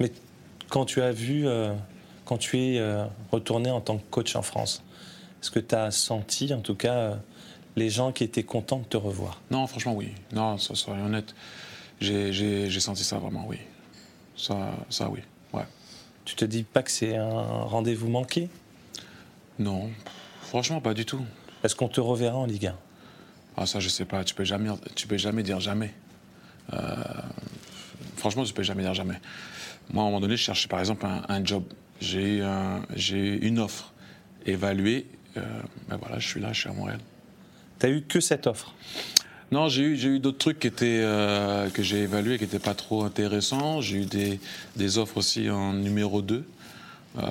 [0.00, 0.12] Mais
[0.68, 1.72] quand tu as vu, euh,
[2.26, 4.82] quand tu es euh, retourné en tant que coach en France,
[5.40, 7.14] est-ce que tu as senti, en tout cas, euh,
[7.76, 10.08] les gens qui étaient contents de te revoir Non, franchement, oui.
[10.32, 11.34] Non, ça, soyons honnête.
[12.00, 13.58] J'ai j'ai- j'ai senti ça vraiment, oui.
[14.36, 15.20] Ça, ça, oui.
[15.52, 15.64] Ouais.
[16.24, 18.48] Tu te dis pas que c'est un rendez-vous manqué?
[19.58, 19.90] Non,
[20.42, 21.24] franchement, pas du tout.
[21.62, 22.76] Est-ce qu'on te reverra en Ligue 1
[23.56, 25.92] Ah ça je sais pas, tu peux jamais, tu peux jamais dire jamais.
[26.72, 26.94] Euh,
[28.16, 29.20] franchement, tu peux jamais dire jamais.
[29.92, 31.64] Moi, à un moment donné, je cherchais par exemple un, un job.
[32.00, 33.92] J'ai un- une offre
[34.46, 35.06] évaluer.
[35.36, 35.42] Euh,
[35.88, 37.00] ben voilà, je suis là, je suis à Montréal.
[37.80, 38.74] Tu as eu que cette offre?
[39.50, 42.74] Non, j'ai eu, eu d'autres trucs qui étaient, euh, que j'ai évalués qui n'étaient pas
[42.74, 43.80] trop intéressants.
[43.80, 44.38] J'ai eu des,
[44.76, 46.44] des, offres aussi en numéro 2.
[47.18, 47.22] Euh,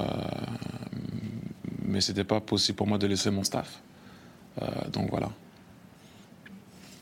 [1.83, 3.79] mais c'était pas possible pour moi de laisser mon staff.
[4.61, 5.29] Euh, donc voilà.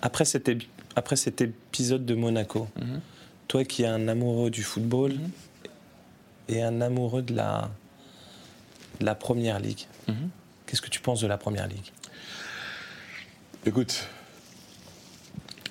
[0.02, 0.52] Après cet,
[0.96, 3.02] après cet épisode de Monaco, mhm.
[3.48, 5.30] toi qui es un amoureux du football mhm.
[6.50, 7.72] et un amoureux de la,
[9.02, 10.30] la Première Ligue, mhm.
[10.68, 11.92] qu'est-ce que tu penses de la Première Ligue?
[13.68, 14.08] Écoute,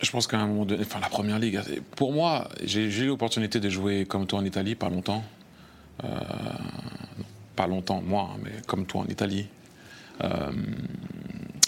[0.02, 1.62] je pense qu'à un moment donné, enfin la Première Ligue,
[1.96, 5.24] pour moi, j'ai eu l'opportunité de jouer comme toi en Italie, pas longtemps.
[6.04, 6.08] Euh,
[7.56, 9.46] pas longtemps, moi, hein, mais comme toi en Italie.
[10.22, 10.52] Euh,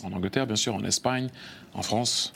[0.05, 1.31] en Angleterre, bien sûr, en Espagne,
[1.73, 2.35] en France,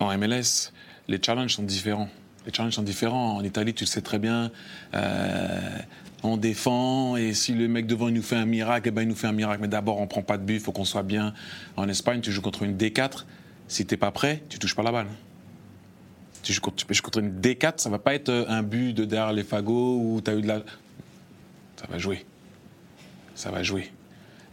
[0.00, 0.72] en MLS,
[1.06, 2.08] les challenges sont différents.
[2.46, 3.36] Les challenges sont différents.
[3.36, 4.50] En Italie, tu le sais très bien,
[4.94, 5.78] euh,
[6.24, 9.08] on défend et si le mec devant il nous fait un miracle, eh ben, il
[9.08, 9.60] nous fait un miracle.
[9.60, 11.34] Mais d'abord, on prend pas de but, il faut qu'on soit bien.
[11.76, 13.24] En Espagne, tu joues contre une D4.
[13.68, 15.06] Si t'es pas prêt, tu touches pas la balle.
[16.42, 19.98] Tu joues contre une D4, ça va pas être un but de derrière les fagots
[19.98, 20.62] ou tu as eu de la.
[21.76, 22.24] Ça va jouer.
[23.34, 23.90] Ça va jouer.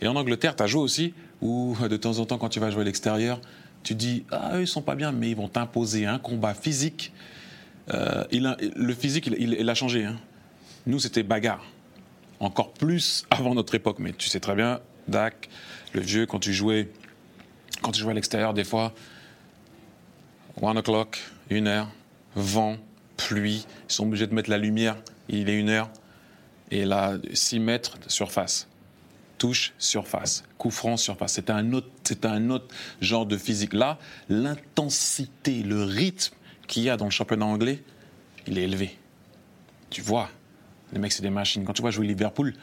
[0.01, 2.71] Et en Angleterre, tu as joué aussi où de temps en temps, quand tu vas
[2.71, 3.39] jouer à l'extérieur,
[3.84, 7.13] tu dis Ah, ils sont pas bien, mais ils vont t'imposer un combat physique.
[7.93, 10.05] Euh, il le physique, il, a changé.
[10.05, 10.17] Hein.
[10.86, 11.63] Nous, c'était bagarre.
[12.39, 14.00] Encore plus avant notre époque.
[14.00, 15.50] Mais tu sais très bien, Dak,
[15.94, 16.89] le vieux, quand tu jouais,
[17.82, 18.94] quand tu jouais à l'extérieur, des fois,
[20.62, 21.89] one o'clock, une heure,
[22.36, 22.78] vent,
[23.17, 24.98] pluie, ils sont obligés de mettre la lumière,
[25.30, 25.89] il est une heure,
[26.72, 28.67] et là, 6 mètres de surface.
[29.38, 30.44] Touche, surface.
[30.58, 31.34] Coup franc, surface.
[31.34, 32.67] C'est un, un autre
[33.02, 33.74] genre de physique.
[33.74, 33.98] Là,
[34.30, 36.36] l'intensité, le rythme
[36.67, 37.84] qu'il y a dans le championnat anglais,
[38.48, 38.98] il est élevé.
[39.89, 40.30] Tu vois,
[40.93, 41.63] les mecs, c'est des machines.
[41.63, 42.54] Quand tu vois jouer Liverpool,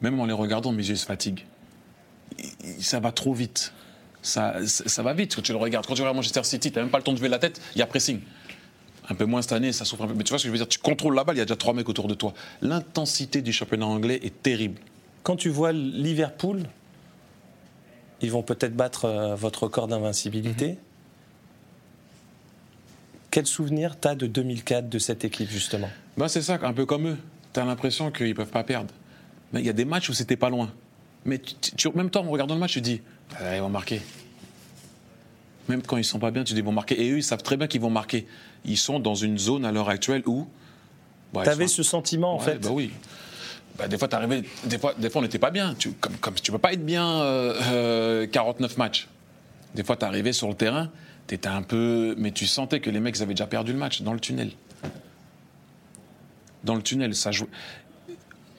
[0.00, 1.44] même en les regardant, mes yeux se fatiguent.
[2.80, 3.72] Ça va trop vite.
[4.22, 5.86] Ça, ça, va vite quand tu le regardes.
[5.86, 7.60] Quand tu regardes Manchester City, tu n'as même pas le temps de lever la tête,
[7.74, 8.20] il y a pressing.
[9.08, 10.14] Un peu moins cette année, ça souffre un peu.
[10.14, 10.68] Mais tu vois ce que je veux dire?
[10.68, 12.32] Tu contrôles la balle, il y a déjà trois mecs autour de toi.
[12.60, 14.80] L'intensité du championnat anglais est terrible.
[15.24, 16.62] Quand tu vois Liverpool,
[18.20, 20.68] ils vont peut-être battre euh, votre record d'invincibilité.
[20.68, 20.76] Mhm.
[23.32, 25.90] Quel souvenir tu as de 2004 de cette équipe, justement?
[26.16, 27.18] Bah, C'est ça, un peu comme eux.
[27.52, 28.92] Tu as l'impression qu'ils ne peuvent pas perdre.
[29.52, 30.70] Mais il y a des matchs où c'était pas loin.
[31.24, 33.00] Mais tu, en même temps, en regardant le match, tu dis
[33.38, 34.00] ah, ils vont marquer.
[35.68, 37.00] Même quand ils sont pas bien, tu dis ils vont marquer.
[37.00, 38.26] Et eux, ils savent très bien qu'ils vont marquer.
[38.64, 40.48] Ils sont dans une zone à l'heure actuelle où.
[41.32, 42.90] Bah, tu avais ce sentiment, en fait bah oui.
[43.78, 45.74] Bah, des fois, des fois, des fois, on n'était pas bien.
[45.74, 49.08] Tu, comme, comme, tu peux pas être bien 49 euh, euh, matchs.
[49.74, 50.90] Des fois, tu arrivais sur le terrain,
[51.26, 52.14] tu étais un peu.
[52.18, 54.50] Mais tu sentais que les mecs avaient déjà perdu le match dans le tunnel.
[56.64, 57.30] Dans le tunnel, ça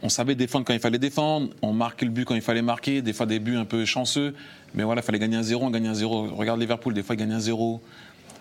[0.05, 3.01] on savait défendre quand il fallait défendre, on marquait le but quand il fallait marquer,
[3.01, 4.35] des fois des buts un peu chanceux,
[4.75, 6.27] mais voilà, il fallait gagner un zéro, on gagnait un zéro.
[6.35, 7.81] Regarde Liverpool, des fois ils gagnent un zéro.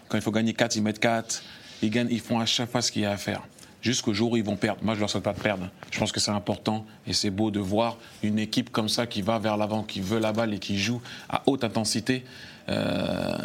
[0.09, 1.43] Quand il faut gagner 4, ils mettent 4.
[1.83, 3.43] Ils, gagnent, ils font à chaque fois ce qu'il y a à faire.
[3.81, 4.81] Jusqu'au jour où ils vont perdre.
[4.83, 5.71] Moi, je ne leur souhaite pas de perdre.
[5.91, 9.23] Je pense que c'est important et c'est beau de voir une équipe comme ça qui
[9.23, 12.25] va vers l'avant, qui veut la balle et qui joue à haute intensité.
[12.69, 13.39] Euh,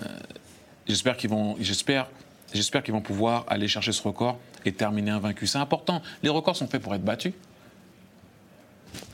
[0.88, 2.10] j'espère qu'ils vont, j'espère,
[2.54, 5.48] j'espère qu'ils vont pouvoir aller chercher ce record et terminer invaincu.
[5.48, 6.02] C'est important.
[6.24, 7.34] Les records sont faits pour être battus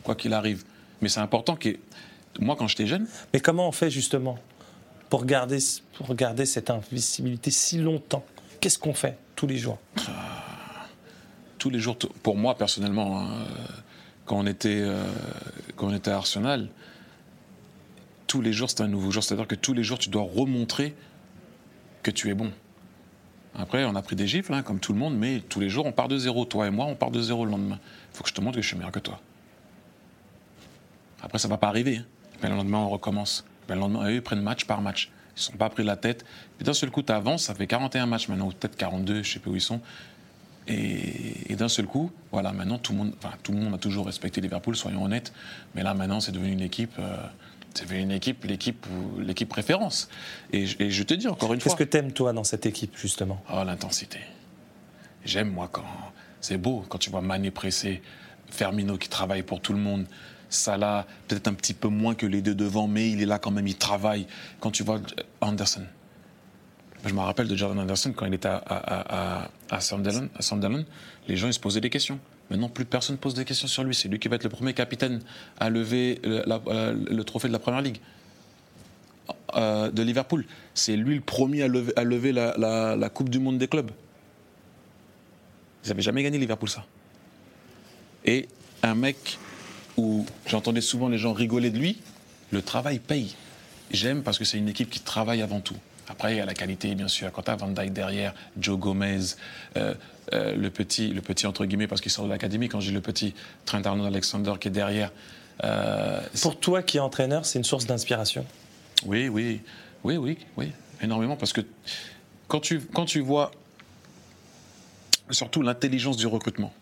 [0.04, 0.63] quoi qu'il arrive.
[1.02, 1.78] Mais c'est important que
[2.39, 3.08] moi, quand j'étais jeune.
[3.34, 4.38] Mais comment on fait justement
[5.10, 5.60] pour garder,
[5.96, 8.26] pour garder cette invisibilité si longtemps?
[8.60, 9.80] Qu'est-ce qu'on fait tous les jours?
[10.08, 10.88] Ah,
[11.58, 13.46] Tous les jours, pour moi personnellement, hein,
[14.26, 15.04] quand, on était, euh,
[15.76, 16.69] quand on était à Arsenal,
[18.28, 19.24] tous les jours c'est un nouveau jour.
[19.24, 20.96] C'est-à-dire que tous les jours tu dois remontrer
[22.02, 22.52] que tu es bon.
[23.56, 25.86] Après, on a pris des gifles, hein, comme tout le monde, mais tous les jours
[25.86, 26.46] on part de zéro.
[26.46, 27.80] Toi et moi, on part de zéro le lendemain.
[28.12, 29.20] Il faut que je te montre que je suis meilleur que toi.
[31.22, 31.98] Après, ça ne va pas arriver.
[31.98, 32.50] Hein.
[32.50, 33.46] le lendemain, on recommence.
[33.70, 35.12] le lendemain, eux, ils prennent match par match.
[35.36, 36.26] Ils ne sont pas pris la tête.
[36.60, 39.24] D'un seul coup, tu avances, ça fait 41 matchs maintenant, ou peut-être 42, je ne
[39.24, 39.82] sais pas où ils sont.
[40.68, 43.13] Et, d'un seul coup, voilà, maintenant, tout le, monde,
[43.44, 45.34] tout le monde a toujours respecté Liverpool, soyons honnêtes.
[45.76, 46.94] Mais là, maintenant, c'est devenu une équipe.
[47.00, 47.18] Euh,
[47.73, 48.86] c'est devenu une équipe, l'équipe,
[49.19, 50.09] l'équipe préférence.
[50.51, 51.71] Et, je te dis encore une fois.
[51.71, 53.43] Qu'est-ce que tu aimes, toi, dans cette équipe, justement?
[53.51, 54.19] Oh, l'intensité.
[55.25, 55.86] J'aime, moi, quand.
[56.41, 58.01] C'est beau, quand tu vois Mané pressé,
[58.51, 60.05] Fermino qui travaille pour tout le monde,
[60.49, 63.49] Salah, peut-être un petit peu moins que les deux devant, mais il est là quand
[63.49, 64.27] même, il travaille.
[64.59, 64.99] Quand tu vois
[65.41, 65.86] Anderson,
[67.05, 70.86] je me rappelle de Jordan Anderson quand il était à, à, Sunderland,
[71.27, 72.19] les gens ils se posaient des questions.
[72.49, 73.95] Maintenant, plus personne ne pose des questions sur lui.
[73.95, 75.21] C'est lui qui va être le premier capitaine
[75.60, 77.99] à lever le, trophée de la Première Ligue
[79.56, 80.45] euh, de Liverpool.
[80.73, 82.56] C'est lui le premier à lever, la,
[82.95, 83.91] la, Coupe du Monde des clubs.
[85.84, 86.86] Ils n'avaient jamais gagné Liverpool, ça.
[88.25, 88.47] Et
[88.84, 89.38] un mec
[89.97, 91.97] où j'entendais souvent les gens rigoler de lui,
[92.51, 93.36] le travail paye.
[93.91, 95.75] J'aime parce que c'est une équipe qui travaille avant tout.
[96.10, 97.32] Après, il y a la qualité, bien sûr.
[97.32, 99.20] Quand tu as Van Dyke derrière, Joe Gomez,
[99.78, 99.94] euh,
[100.34, 103.02] euh, le petit, le petit entre guillemets, parce qu'il sort de l'académie, quand j'ai le
[103.02, 103.34] petit
[103.66, 105.12] Trent Arnold-Alexander qui est derrière.
[105.63, 108.46] Euh, Pour toi qui es entraîneur, c'est une source d'inspiration
[109.06, 109.62] Oui, oui,
[110.04, 111.38] oui, oui, oui, énormément.
[111.38, 111.62] Parce que
[112.48, 113.52] quand tu, quand tu vois
[115.30, 116.74] surtout l'intelligence du recrutement,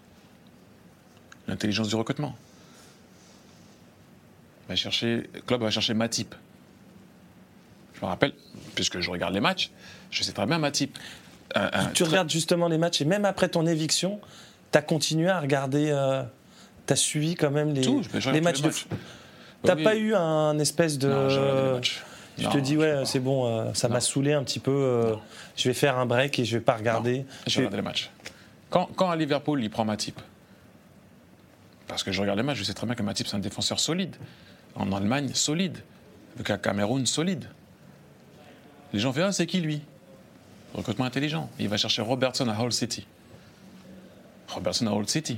[1.47, 2.35] l'intelligence du recrutement,
[4.67, 6.33] va chercher, club va chercher Matip.
[8.01, 8.33] Je me rappelle,
[8.73, 9.69] puisque je regarde les matchs,
[10.09, 10.97] je sais très bien Matip.
[11.93, 14.19] tu regardes justement les matchs et même après ton éviction,
[14.71, 16.23] tu as continué à regarder, euh,
[16.87, 17.83] tu as suivi quand même les,
[18.31, 18.89] les matchs, de foot.
[19.63, 21.07] T'as pas eu un espèce de.
[21.07, 21.81] Non,
[22.37, 24.71] je te dis, ouais, c'est bon, euh, ça m'a saoulé un petit peu.
[24.71, 25.15] Euh,
[25.55, 27.25] je vais faire un break et je vais pas regarder.
[27.45, 28.09] Je vais regarder les matchs.
[28.71, 30.19] Quand, quand, à Liverpool, il prend Matip,
[31.87, 33.79] parce que je regarde les matchs, je sais très bien que Matip, c'est un défenseur
[33.79, 34.15] solide.
[34.73, 35.77] En Allemagne, solide.
[36.35, 37.45] Avec un Cameroun, solide.
[38.93, 39.81] Les gens font Ah, c'est qui lui?
[40.73, 41.49] Recrutement intelligent.
[41.59, 43.05] Il va chercher Robertson à Hull City.
[44.49, 45.37] Robertson à Hull City.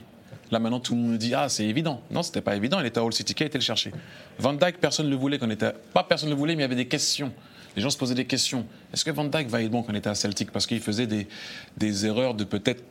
[0.52, 2.02] Là maintenant tout le monde dit ah c'est évident.
[2.12, 2.80] Non c'était pas évident.
[2.80, 3.34] Il était à Hull City.
[3.34, 3.92] Qui a été le chercher?
[4.38, 6.66] Van Dyke personne ne le voulait quand était pas personne ne le voulait mais il
[6.66, 7.32] y avait des questions.
[7.76, 8.66] Les gens se posaient des questions.
[8.94, 10.52] Est-ce que Van Dyke va être bon quand il était à Celtic?
[10.52, 11.28] Parce qu'il faisait des,
[11.78, 12.84] des erreurs de peut-être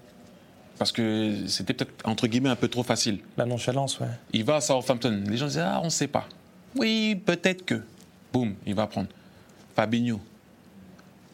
[0.79, 3.21] parce que c'était peut-être entre guillemets un peu trop facile.
[3.37, 4.09] La nonchalance ouais.
[4.33, 5.23] Il va à Southampton.
[5.29, 6.29] Les gens disaient ah on sait pas.
[6.77, 7.83] Oui peut-être que.
[8.33, 9.09] Boum il va prendre.
[9.77, 10.21] Fabinho.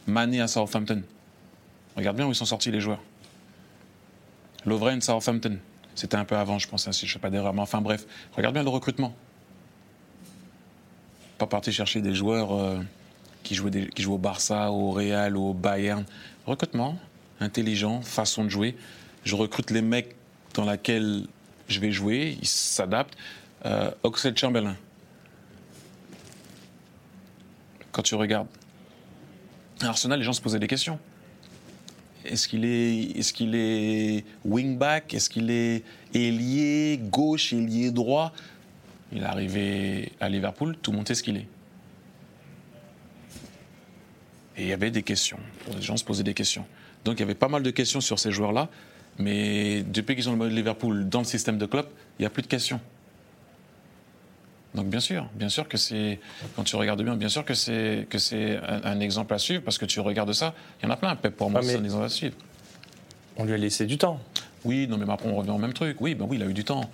[0.08, 1.02] Mané à Southampton.
[1.96, 3.02] Regarde bien où ils sont sortis les joueurs.
[4.64, 5.58] Lovren, Southampton.
[5.94, 7.52] C'était un peu avant, je pense, hein, si je ne fais pas d'erreur.
[7.52, 9.14] Mais enfin bref, regarde bien le recrutement.
[11.38, 12.80] Pas parti chercher des joueurs euh,
[13.42, 13.68] qui, jouent
[14.12, 16.04] au Barça, au Real, au Bayern.
[16.46, 16.98] Recrutement,
[17.40, 18.76] intelligent, façon de jouer.
[19.24, 20.14] Je recrute les mecs
[20.54, 21.26] dans lesquels
[21.68, 23.16] je vais jouer, ils s'adaptent.
[23.66, 24.76] Euh, Oxlade Chamberlain.
[27.92, 28.46] Quand tu regardes,
[29.82, 30.98] Arsenal, les gens se posaient des questions.
[32.24, 35.14] Est-ce qu'il est, est, est wingback?
[35.14, 38.32] Est-ce qu'il est ailier gauche, ailier droit?
[39.12, 41.46] Il est arrivé à Liverpool, tout le monde sait ce qu'il est.
[44.56, 45.38] Et il y avait des questions.
[45.74, 46.66] Les gens se posaient des questions.
[47.04, 48.68] Donc il y avait pas mal de questions sur ces joueurs-là.
[49.18, 51.86] Mais depuis qu'ils ont le mode Liverpool dans le système de club,
[52.18, 52.80] il n'y a plus de questions.
[54.78, 56.20] Donc bien sûr, bien sûr que c'est,
[56.54, 59.76] quand tu regardes bien, bien sûr que c'est que c'est un, exemple à suivre parce
[59.76, 60.54] que tu regardes ça.
[60.80, 61.16] Il y en a plein.
[61.16, 62.36] Pep pour moi, c'est un exemple à suivre.
[63.36, 64.20] On lui a laissé du temps.
[64.64, 66.00] Oui, non, mais après on revient au même truc.
[66.00, 66.88] Oui, ben oui, il a eu du temps.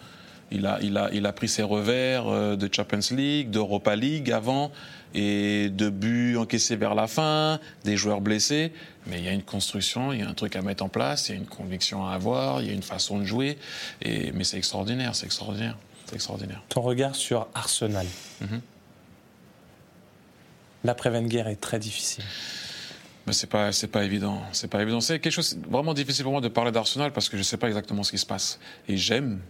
[0.51, 4.33] Il a, il a, il a pris ses revers euh, de Champions League, d'Europa League
[4.33, 4.73] avant,
[5.13, 8.73] et de buts encaissés vers la fin, des joueurs blessés.
[9.07, 11.29] Mais il y a une construction, il y a un truc à mettre en place,
[11.29, 13.59] il y a une conviction à avoir, il y a une façon de jouer.
[14.01, 15.77] Et, mais c'est extraordinaire, c'est extraordinaire.
[16.07, 16.63] C'est extraordinaire.
[16.69, 18.07] Ton regard sur Arsenal.
[18.41, 18.61] Mhm.
[20.85, 22.25] L'après-Wenger est très difficile.
[23.27, 24.43] Mais c'est pas, c'est pas évident.
[24.53, 25.01] C'est pas évident.
[25.01, 27.69] C'est quelque chose vraiment difficile pour moi de parler d'Arsenal parce que je sais pas
[27.69, 28.59] exactement ce qui se passe.
[28.87, 29.41] Et j'aime,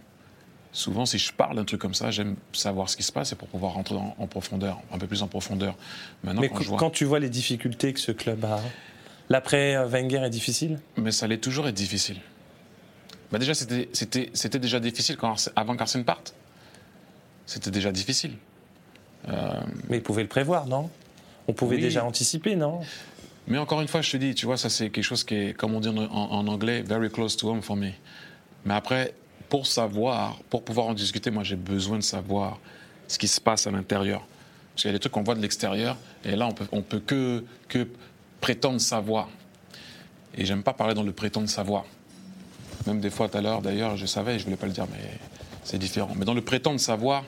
[0.71, 3.35] souvent, si je parle d'un truc comme ça, j'aime savoir ce qui se passe et
[3.35, 5.75] pour pouvoir rentrer en profondeur, un peu plus en profondeur.
[6.23, 8.61] Maintenant, Mais quand, quand tu vois les difficultés que ce club a,
[9.27, 10.79] l'après-Wenger est difficile?
[10.95, 12.21] Mais ça allait toujours être difficile.
[13.31, 16.33] Bah déjà, c'était, déjà difficile quand, avant qu'Arsène parte
[17.45, 18.33] c'était déjà difficile.
[19.29, 20.89] Euh, Mais ils pouvaient le prévoir, non?
[21.47, 22.81] On pouvait déjà anticiper, non?
[23.47, 25.53] Mais encore une fois, je te dis, tu vois, ça c'est quelque chose qui est,
[25.53, 27.91] comme on dit en, anglais, very close to home for me.
[28.65, 29.13] Mais après,
[29.49, 32.59] pour savoir, pour pouvoir en discuter, moi j'ai besoin de savoir
[33.07, 34.25] ce qui se passe à l'intérieur.
[34.73, 36.81] Parce qu'il y a des trucs qu'on voit de l'extérieur, et là on peut, on
[36.81, 37.87] peut que, que
[38.41, 39.29] prétendre savoir.
[40.35, 41.85] Et j'aime pas parler dans le prétendre savoir.
[42.87, 45.19] Même des fois tout à l'heure, d'ailleurs, je savais, je voulais pas le dire, mais
[45.65, 46.13] c'est différent.
[46.17, 47.25] Mais dans le prétendre savoir,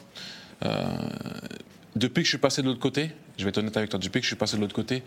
[0.63, 0.85] euh,
[1.95, 4.19] depuis que je suis passé de l'autre côté, je vais être honnête avec toi, depuis
[4.19, 5.03] que je suis passé de l'autre côté,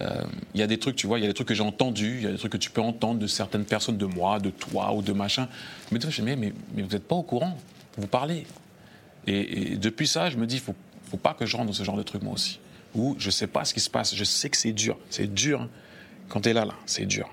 [0.00, 1.62] euh, il y a des trucs, tu vois, il y a des trucs que j'ai
[1.62, 4.40] entendus, il y a des trucs que tu peux entendre de certaines personnes, de moi,
[4.40, 5.48] de toi ou de machin.
[5.92, 7.56] Mais tu mais, mais, mais vous n'êtes pas au courant,
[7.96, 8.46] vous parlez.
[9.26, 10.74] Et, depuis ça, je me dis, il faut,
[11.10, 12.58] faut pas que je rentre dans ce genre de trucs moi aussi.
[12.94, 15.62] Où je sais pas ce qui se passe, je sais que c'est dur, c'est dur.
[15.62, 15.68] Hein.
[16.28, 17.28] Quand tu es là, là, c'est dur.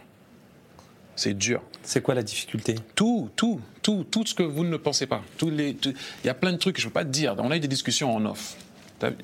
[1.16, 1.62] C'est dur.
[1.84, 2.76] C'est quoi la difficulté?
[2.96, 5.22] Tout, tout, tout, tout ce que vous ne pensez pas.
[5.42, 5.76] Il
[6.24, 7.36] y a plein de trucs que je ne peux pas te dire.
[7.38, 8.56] On a eu des discussions en off.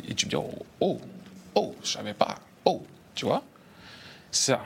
[0.07, 0.99] Et tu me dis, oh, oh,
[1.55, 2.35] oh je savais pas.
[2.65, 2.83] Oh,
[3.15, 3.43] tu vois?
[4.31, 4.61] Ça.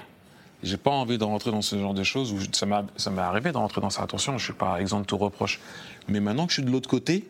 [0.64, 3.58] J'ai pas envie de rentrer dans ce genre de choses où ça m'est arrivé de
[3.58, 4.04] rentrer dans ça.
[4.04, 5.60] Attention, je suis pas exempt de tout reproche.
[6.08, 7.28] Mais maintenant que je suis de l'autre côté,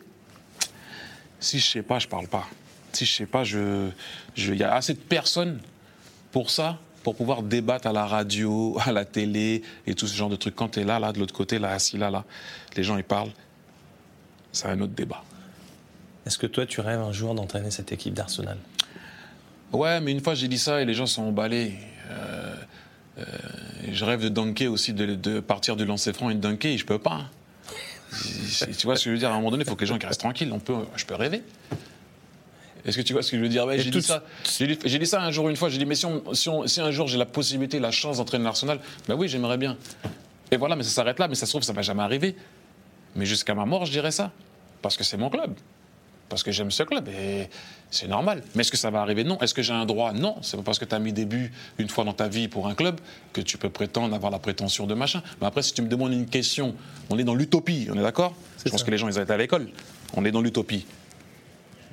[1.40, 2.46] si je sais pas, je parle pas.
[2.92, 3.88] Si je sais pas, je,
[4.36, 5.60] il y a assez de personnes
[6.30, 10.30] pour ça pour pouvoir débattre à la radio, à la télé et tout ce genre
[10.30, 10.54] de trucs.
[10.54, 12.24] Quand tu es là, là, de l'autre côté, là, assis là, là,
[12.76, 13.32] les gens ils parlent,
[14.52, 15.22] c'est un autre débat.
[16.26, 18.58] Est-ce que toi, tu rêves un jour d'entraîner cette équipe d'Arsenal?
[19.72, 21.72] Ouais, mais une fois j'ai dit ça et les gens sont emballés.
[22.10, 22.54] Euh,
[23.18, 23.24] euh,
[23.90, 26.84] je rêve de dunker aussi, de, partir du lancer franc et de dunker, et je
[26.84, 27.22] peux pas.
[28.12, 29.86] tu vois ce que je veux dire À un moment donné, il faut que les
[29.86, 30.52] gens restent tranquilles.
[30.52, 31.42] On peut, je peux rêver.
[32.84, 33.66] Est-ce que tu vois ce que je veux dire?
[33.76, 34.24] J'ai dit, ça,
[34.58, 35.68] dit, ça un jour, une fois.
[35.68, 36.06] J'ai dit, mais si,
[36.66, 39.76] si, un jour j'ai la possibilité, la chance d'entraîner l'Arsenal, ben oui, j'aimerais bien.
[40.50, 41.28] Et voilà, mais ça s'arrête là.
[41.28, 42.34] Mais ça se trouve, ça va jamais arriver.
[43.14, 44.32] Mais jusqu'à ma mort, je dirais ça.
[44.80, 45.54] Parce que c'est mon club.
[46.28, 47.08] Parce que j'aime ce club.
[47.08, 47.48] Et
[47.90, 48.42] c'est normal.
[48.54, 49.22] Mais est-ce que ça va arriver?
[49.22, 49.38] Non.
[49.40, 50.12] Est-ce que j'ai un droit?
[50.12, 50.36] Non.
[50.42, 52.66] C'est pas parce que tu as mis des buts une fois dans ta vie pour
[52.66, 53.00] un club
[53.32, 55.22] que tu peux prétendre avoir la prétention de machin.
[55.40, 56.74] Mais après, si tu me demandes une question,
[57.10, 58.34] on est dans l'utopie, on est d'accord?
[58.64, 59.68] Je pense que les gens, ils ont été à l'école.
[60.14, 60.86] On est dans l'utopie.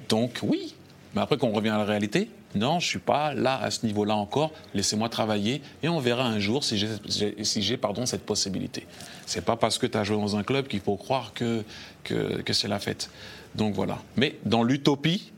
[0.08, 0.74] Donc, oui,
[1.16, 3.86] mais après, qu'on revient à la réalité, non, je ne suis pas là à ce
[3.86, 4.52] niveau-là encore.
[4.74, 8.86] Laissez-moi travailler et on verra un jour si j'ai cette possibilité.
[9.26, 11.64] Ce n'est pas parce que tu as joué dans un club qu'il faut croire que,
[12.04, 13.10] que, c'est la fête.
[13.56, 14.00] Donc voilà.
[14.18, 15.32] Mais dans l'utopie,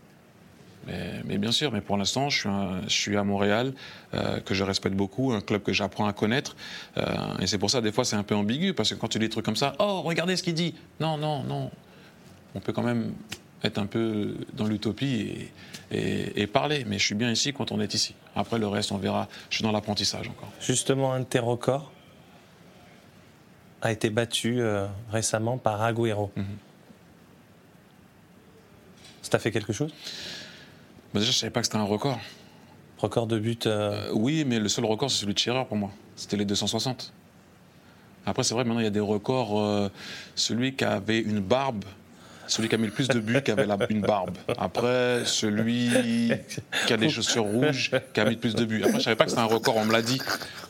[0.88, 2.50] mais, bien sûr, mais pour l'instant, je,
[2.88, 3.74] je, suis à Montréal,
[4.14, 6.56] euh, que je respecte beaucoup, un club que j'apprends à connaître.
[6.98, 7.04] Euh,
[7.40, 9.26] et c'est pour ça, des fois, c'est un peu ambigu, parce que quand tu dis
[9.26, 10.74] des trucs comme ça, oh, regardez ce qu'il dit.
[11.00, 11.70] Non, non, non.
[12.56, 13.14] On peut quand même
[13.64, 15.50] être un peu dans l'utopie
[15.92, 16.86] et, parler.
[16.88, 18.16] Mais je suis bien ici quand on est ici.
[18.36, 19.28] Après, le reste, on verra.
[19.50, 20.52] Je suis dans l'apprentissage encore.
[20.60, 21.92] Justement, un de tes records
[23.82, 26.32] a été battu euh, récemment par Agüero.
[26.36, 26.46] Mhm.
[29.22, 29.94] Ça t'a fait quelque chose?
[31.14, 32.20] Bah, Déjà, je ne savais pas que c'était un record.
[32.98, 35.78] Record de but euh, euh, Oui, mais le seul record, c'est celui de Scherer pour
[35.78, 35.92] moi.
[36.16, 37.14] C'était les 260.
[38.26, 39.90] Après, c'est vrai, maintenant, il y a des records.
[40.36, 41.86] celui qui avait une barbe
[42.52, 44.38] celui qui a mis le plus de buts, qui avait une barbe.
[44.58, 45.90] Après, celui
[46.86, 48.84] qui a des chaussures rouges, qui a mis le plus de buts.
[48.84, 50.22] Après, je savais pas que c'était un record, on me l'a dit.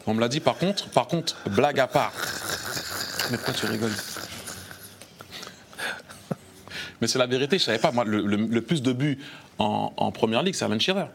[0.05, 2.13] On me l'a dit, par contre, par contre, blague à part.
[3.31, 3.91] Mais pourquoi tu rigoles?
[7.01, 7.91] Mais c'est la vérité, je savais pas.
[7.91, 9.17] Moi, le, plus de buts
[9.57, 11.07] en, première ligue, c'est Alan Shearer.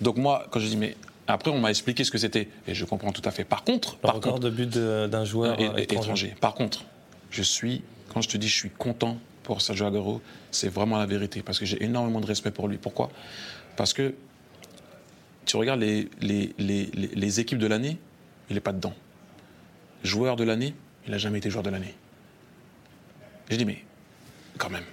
[0.00, 0.96] Donc moi, quand je dis, mais
[1.28, 3.44] après, on m'a expliqué ce que c'était, et je comprends tout à fait.
[3.44, 6.34] Par contre, le par record contre, de but d'un joueur étranger.
[6.40, 6.84] Par contre,
[7.30, 9.16] je suis, quand je te dis, je suis content
[9.48, 12.76] pour Sergio Aguero, c'est vraiment la vérité, parce que j'ai énormément de respect pour lui.
[12.76, 13.10] Pourquoi?
[13.78, 14.14] Parce que
[15.46, 17.96] tu regardes les, équipes de l'année,
[18.50, 18.92] il n'est pas dedans.
[20.04, 20.74] Joueur de l'année,
[21.06, 21.94] il n'a jamais été joueur de l'année.
[23.48, 23.82] J'ai dit, mais
[24.58, 24.84] quand même,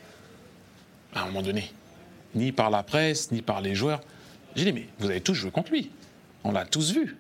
[1.13, 1.69] à un moment donné,
[2.33, 3.99] ni par la presse, ni par les joueurs,
[4.55, 5.91] j'ai dit, mais vous avez tous joué contre lui.
[6.45, 7.17] On l'a tous vu.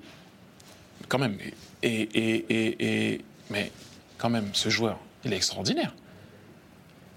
[1.09, 1.37] Quand même.
[1.83, 3.71] Mais
[4.17, 5.93] quand même, ce joueur, il est extraordinaire.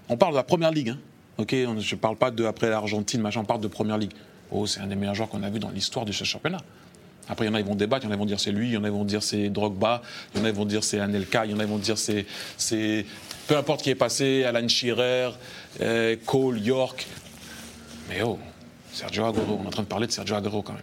[0.09, 0.89] On parle de la première ligue.
[0.89, 0.99] Hein.
[1.37, 4.11] Ok, je ne parle pas de après l'Argentine, machin, on parle de première ligue.
[4.51, 6.59] Oh, c'est un des meilleurs joueurs qu'on a vu dans l'histoire de ce championnat.
[7.29, 8.39] Après, il y en a, ils vont débattre, il y en a, ils vont dire
[8.39, 10.01] c'est lui, il y en a, ils vont dire c'est Drogba,
[10.33, 11.77] il y en a, ils vont dire c'est Anelka, il y en a, ils vont
[11.77, 12.25] dire c'est.
[12.57, 13.05] c'est
[13.47, 15.31] peu importe qui est passé, Alan Shearer,
[15.81, 17.07] euh, Cole, York.
[18.09, 18.39] Mais oh,
[18.91, 20.81] Sergio Aguero, on est en train de parler de Sergio Aguero quand même.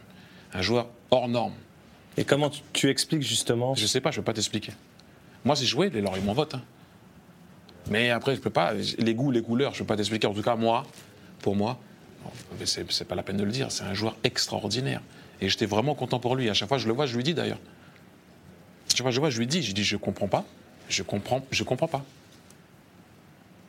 [0.55, 1.53] Un joueur hors norme.
[2.17, 4.73] Et comment tu, expliques justement Je sais pas, je ne vais pas t'expliquer.
[5.45, 6.55] Moi, si je jouais, les ils m'en votent.
[6.55, 6.63] Hein.
[7.91, 8.73] Mais après, je peux pas.
[8.99, 10.27] Les goûts, les couleurs, je peux pas t'expliquer.
[10.27, 10.85] En tout cas, moi,
[11.41, 11.79] pour moi,
[12.65, 13.71] c'est pas la peine de le dire.
[13.71, 15.01] C'est un joueur extraordinaire.
[15.41, 16.49] Et j'étais vraiment content pour lui.
[16.49, 17.61] À chaque fois, je le vois, je lui dis d'ailleurs.
[18.89, 19.63] Chaque fois, je le vois, je lui dis.
[19.63, 20.45] Je dis, je comprends pas.
[20.89, 22.05] Je comprends, je comprends pas.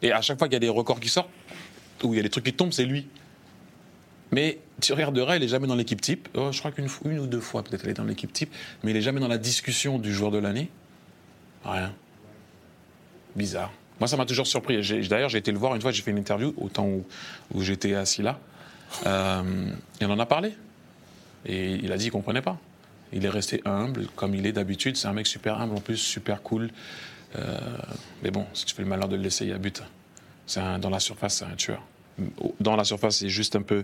[0.01, 1.29] Et à chaque fois qu'il y a des records qui sortent,
[2.03, 3.07] où il y a des trucs qui tombent, c'est lui.
[4.31, 6.27] Mais tu regarderas, il est jamais dans l'équipe type.
[6.35, 8.53] Oh, je crois qu'une une ou deux fois, peut-être, il est dans l'équipe type.
[8.83, 10.69] Mais il est jamais dans la discussion du joueur de l'année.
[11.63, 11.93] Rien.
[13.35, 13.71] Bizarre.
[13.99, 14.79] Moi, ça m'a toujours surpris.
[15.07, 16.87] D'ailleurs, j'ai été le voir une fois, j'ai fait une interview au temps
[17.53, 18.39] où, j'étais assis là.
[19.05, 20.53] Euh, et on en a parlé.
[21.45, 22.57] Et il a dit qu'il ne comprenait pas.
[23.13, 24.97] Il est resté humble, comme il est d'habitude.
[24.97, 26.69] C'est un mec super humble, en plus, super cool.
[27.35, 27.57] Euh,
[28.23, 29.81] mais bon, si tu fais le malheur de le laisser, il y a but.
[30.55, 31.81] Dans la surface, c'est un tueur.
[32.59, 33.83] Dans la surface, c'est juste un peu.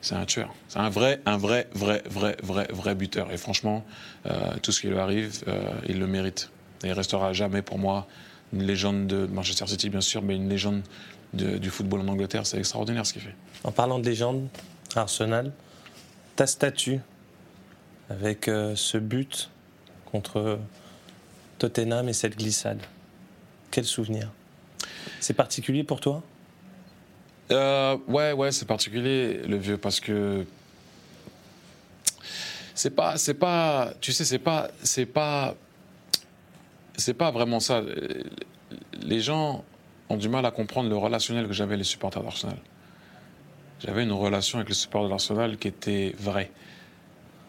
[0.00, 0.52] C'est un tueur.
[0.68, 3.30] C'est un vrai, un vrai, vrai, vrai, vrai, vrai buteur.
[3.30, 3.84] Et franchement,
[4.26, 5.44] euh, tout ce qui lui arrive,
[5.88, 6.50] il le mérite.
[6.82, 8.08] Et il restera jamais pour moi
[8.52, 10.82] une légende de Manchester City, bien sûr, mais une légende
[11.32, 12.46] du football en Angleterre.
[12.46, 13.34] C'est extraordinaire ce qu'il fait.
[13.64, 14.48] En parlant de légende,
[14.94, 15.52] Arsenal,
[16.36, 17.00] ta statue
[18.10, 19.50] avec euh, ce but
[20.04, 20.58] contre
[21.58, 22.80] Tottenham et cette glissade,
[23.70, 24.30] quel souvenir?
[25.20, 26.22] C'est particulier pour toi?
[27.50, 30.44] Euh, Ouais, ouais, c'est particulier, le vieux, parce que
[32.74, 35.54] c'est pas, c'est pas, tu sais, c'est pas, c'est pas
[36.96, 37.82] c'est pas vraiment ça.
[39.02, 39.64] Les gens
[40.08, 42.56] ont du mal à comprendre le relationnel que j'avais avec les supporters d'Arsenal.
[43.84, 46.50] J'avais une relation avec les supporters d'Arsenal qui était vraie.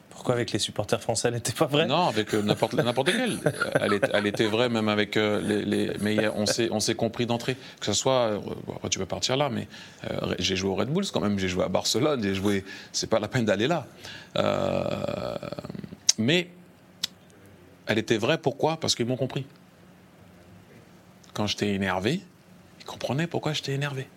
[0.09, 1.85] Pourquoi avec les supporters français, elle n'était pas vraie?
[1.85, 3.39] Non, avec euh, n'importe n'importe quel.
[3.81, 7.55] Elle, est- elle était vraie même avec euh, les, les- Mais on s'est compris d'entrée.
[7.79, 9.67] Que ce soit, euh, bon, après, tu peux partir là, mais
[10.09, 11.37] euh, j'ai joué au Red Bulls quand même.
[11.39, 12.23] J'ai joué à Barcelone.
[12.23, 12.63] J'ai joué.
[12.93, 13.85] C'est pas la peine d'aller là.
[14.37, 15.35] Euh,
[16.17, 16.47] mais
[17.87, 18.37] elle était vraie.
[18.37, 18.79] Pourquoi?
[18.79, 19.45] Parce qu'ils m'ont compris.
[21.33, 22.21] Quand j'étais énervé,
[22.79, 24.07] ils comprenaient pourquoi j'étais énervé.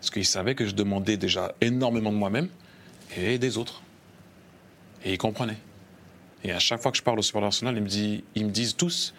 [0.00, 2.48] Parce qu'ils savaient que je demandais déjà énormément de moi-même
[3.16, 3.82] et des autres.
[5.04, 5.58] Et ils comprenaient.
[6.42, 8.50] Et à chaque fois que je parle au supporter Arsenal, ils me, disent, ils me
[8.50, 9.14] disent tous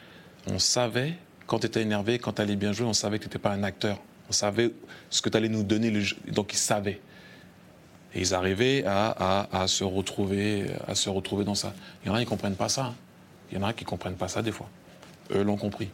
[0.47, 1.13] on savait
[1.45, 3.51] quand tu étais énervé, quand tu allais bien jouer, on savait que tu n'étais pas
[3.51, 3.99] un acteur.
[4.29, 4.71] On savait
[5.09, 5.91] ce que tu allais nous donner.
[5.91, 6.15] Le jeu.
[6.27, 7.01] Donc ils savaient.
[8.13, 9.07] Et ils arrivaient à,
[9.51, 11.73] à- à se retrouver, à se retrouver dans ça.
[12.03, 12.85] Il y en a qui ne comprennent pas ça.
[12.85, 12.95] hein.
[13.51, 14.69] Il y en a qui ne comprennent pas ça des fois.
[15.33, 15.89] Eux l'ont compris.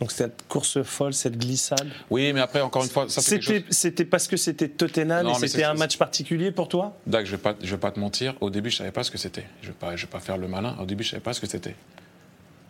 [0.00, 1.86] Donc cette course folle, cette glissade.
[2.08, 4.06] Oui, mais après, encore une fois, ça C'était chose...
[4.10, 6.96] parce que c'était Tottenham Non, et mais c'était un match particulier pour toi?
[7.06, 8.34] Dak, je vais pas, je vais pas te mentir.
[8.40, 9.44] Au début, je savais pas ce que c'était.
[9.60, 10.74] Je vais pas, je vais pas faire le malin.
[10.80, 11.76] Au début, je savais pas ce que c'était.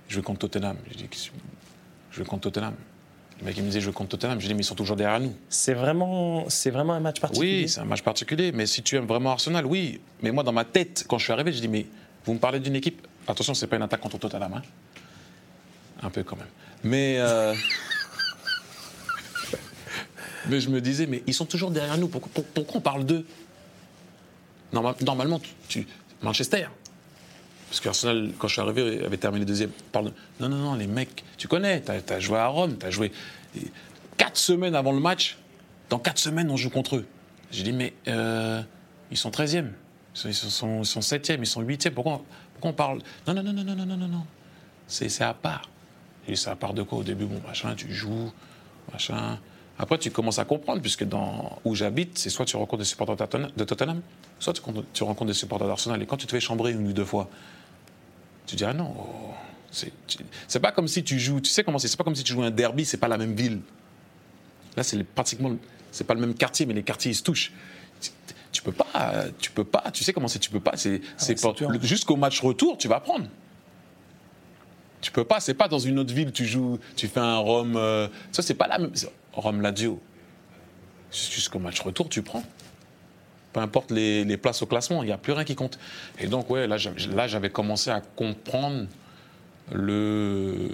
[0.09, 0.77] Je vais contre Tottenham.
[0.91, 1.09] Je dis,
[2.11, 2.75] je vais contre Tottenham.
[3.41, 4.41] Le mec il me disait, je contre Tottenham.
[4.41, 5.35] Je dis, mais ils sont toujours derrière nous.
[5.49, 7.63] C'est vraiment, c'est vraiment un match particulier.
[7.63, 8.53] Oui, c'est un match particulier.
[8.53, 10.01] Mais si tu aimes vraiment Arsenal, oui.
[10.23, 11.87] Mais moi, dans ma tête, quand je suis arrivé, je dis, mais
[12.27, 13.07] vous me parlez d'une équipe.
[13.27, 14.53] Attention, c'est pas une attaque contre Tottenham.
[14.55, 14.63] hein.
[16.03, 16.47] Un peu quand même.
[16.85, 17.17] Mais.
[17.19, 17.55] euh,
[20.49, 22.09] mais je me disais, mais ils sont toujours derrière nous.
[22.09, 23.27] Pourquoi, pour- pourquoi on parle d'eux?
[24.73, 25.87] Norma- Normalement, tu-
[26.23, 26.67] Manchester
[27.71, 29.71] parce qu'Arsenal, quand je suis arrivé, avait terminé deuxième.
[29.95, 30.11] Non,
[30.41, 33.13] non, non, les mecs, tu connais, tu as, joué à Rome, tu as joué.
[34.17, 35.39] Quatre semaines avant le match,
[35.89, 37.07] dans quatre semaines, on joue contre eux.
[37.53, 38.61] J'ai dit, mais euh,
[39.13, 39.69] ils sont 13e,
[40.25, 42.23] ils sont, ils 7e, ils sont 8e, pourquoi,
[42.55, 42.99] pourquoi on parle?
[43.29, 44.27] Non, non, non, non, non, non, non, non.
[44.89, 45.69] C'est à part.
[46.27, 48.33] Et c'est à part de quoi Au début, bon, machin, tu joues,
[48.93, 49.39] machin.
[49.79, 53.17] Après, tu commences à comprendre, puisque dans où j'habite, c'est soit tu rencontres des supporters
[53.57, 54.01] de Tottenham,
[54.41, 54.61] soit
[54.93, 56.03] tu rencontres des supporters d'Arsenal.
[56.03, 57.31] Et quand tu te fais chambrer une ou deux fois,
[58.51, 58.95] tu dis, ah non,
[59.71, 62.33] c'est pas comme si tu joues, tu sais comment c'est, c'est pas comme si tu
[62.33, 63.61] joues un derby, c'est pas la même ville.
[64.77, 65.57] Là, c'est pratiquement,
[65.93, 67.53] c'est pas le même quartier, mais les quartiers ils se touchent.
[68.01, 68.11] Tu,
[68.53, 70.77] tu peux pas, tu peux pas, tu sais comment c'est, tu peux pas.
[70.77, 71.01] C'est,
[71.57, 71.71] dur.
[71.71, 73.27] le- jusqu'au match retour, tu vas apprendre.
[75.01, 77.77] Tu peux pas, c'est pas dans une autre ville, tu joues, tu fais un Rome.
[77.77, 78.91] euh, ça, c'est pas la même.
[78.95, 80.01] c'est- Rome Lazio.
[81.13, 82.43] Jusqu'au match retour, tu prends.
[83.53, 85.79] Peu importe les, places au classement, il n'y a plus rien qui compte.
[86.19, 88.87] Et donc, ouais, là, j'avais- commencé à comprendre
[89.73, 90.71] le,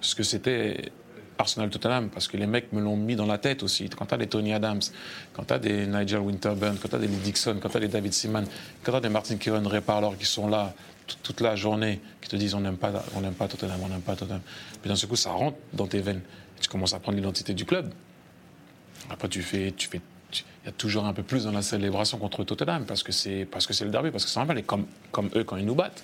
[0.00, 0.92] ce que c'était
[1.38, 3.88] Arsenal Tottenham, parce que les mecs me l'ont mis dans la tête aussi.
[3.88, 4.80] Quand tu as des Tony Adams,
[5.32, 7.80] quand tu as des Nigel Winterburn, quand tu as des Lee Dixon, quand tu as
[7.80, 8.44] des David Seaman,
[8.82, 10.74] quand tu as des Martin Kieran Reparlor qui sont là
[11.22, 14.40] toute la journée, qui te disent on n'aime pas, pas Tottenham, on n'aime pas Tottenham.
[14.80, 16.22] Puis d'un seul coup, ça rentre dans tes veines.
[16.60, 17.92] Tu commences à prendre l'identité du club.
[19.10, 20.00] Après, tu fais, tu fais,
[20.40, 23.46] il y a toujours un peu plus dans la célébration contre Tottenham parce que c'est,
[23.50, 24.58] parce que c'est le derby, parce que c'est normal.
[24.58, 26.02] Et comme, comme eux, quand ils nous battent,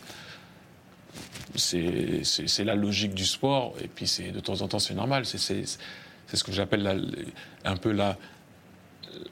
[1.55, 3.75] c'est, la logique du sport.
[3.83, 5.25] Et puis, c'est de temps en temps, c'est normal.
[5.27, 7.33] C'est, ce que j'appelle
[7.65, 9.25] un peu la, euh,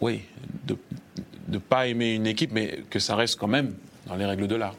[0.00, 0.22] oui,
[0.64, 0.76] de
[1.48, 3.74] ne pas aimer une équipe, mais que ça reste quand même
[4.06, 4.74] dans les règles de l'art.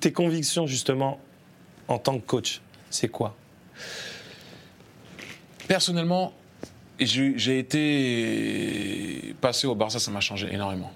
[0.00, 1.20] Tes convictions justement
[1.86, 2.60] en tant que coach,
[2.90, 3.36] c'est quoi?
[5.66, 6.32] Personnellement,
[7.06, 10.92] j'ai été passé au Barça, ça m'a changé énormément.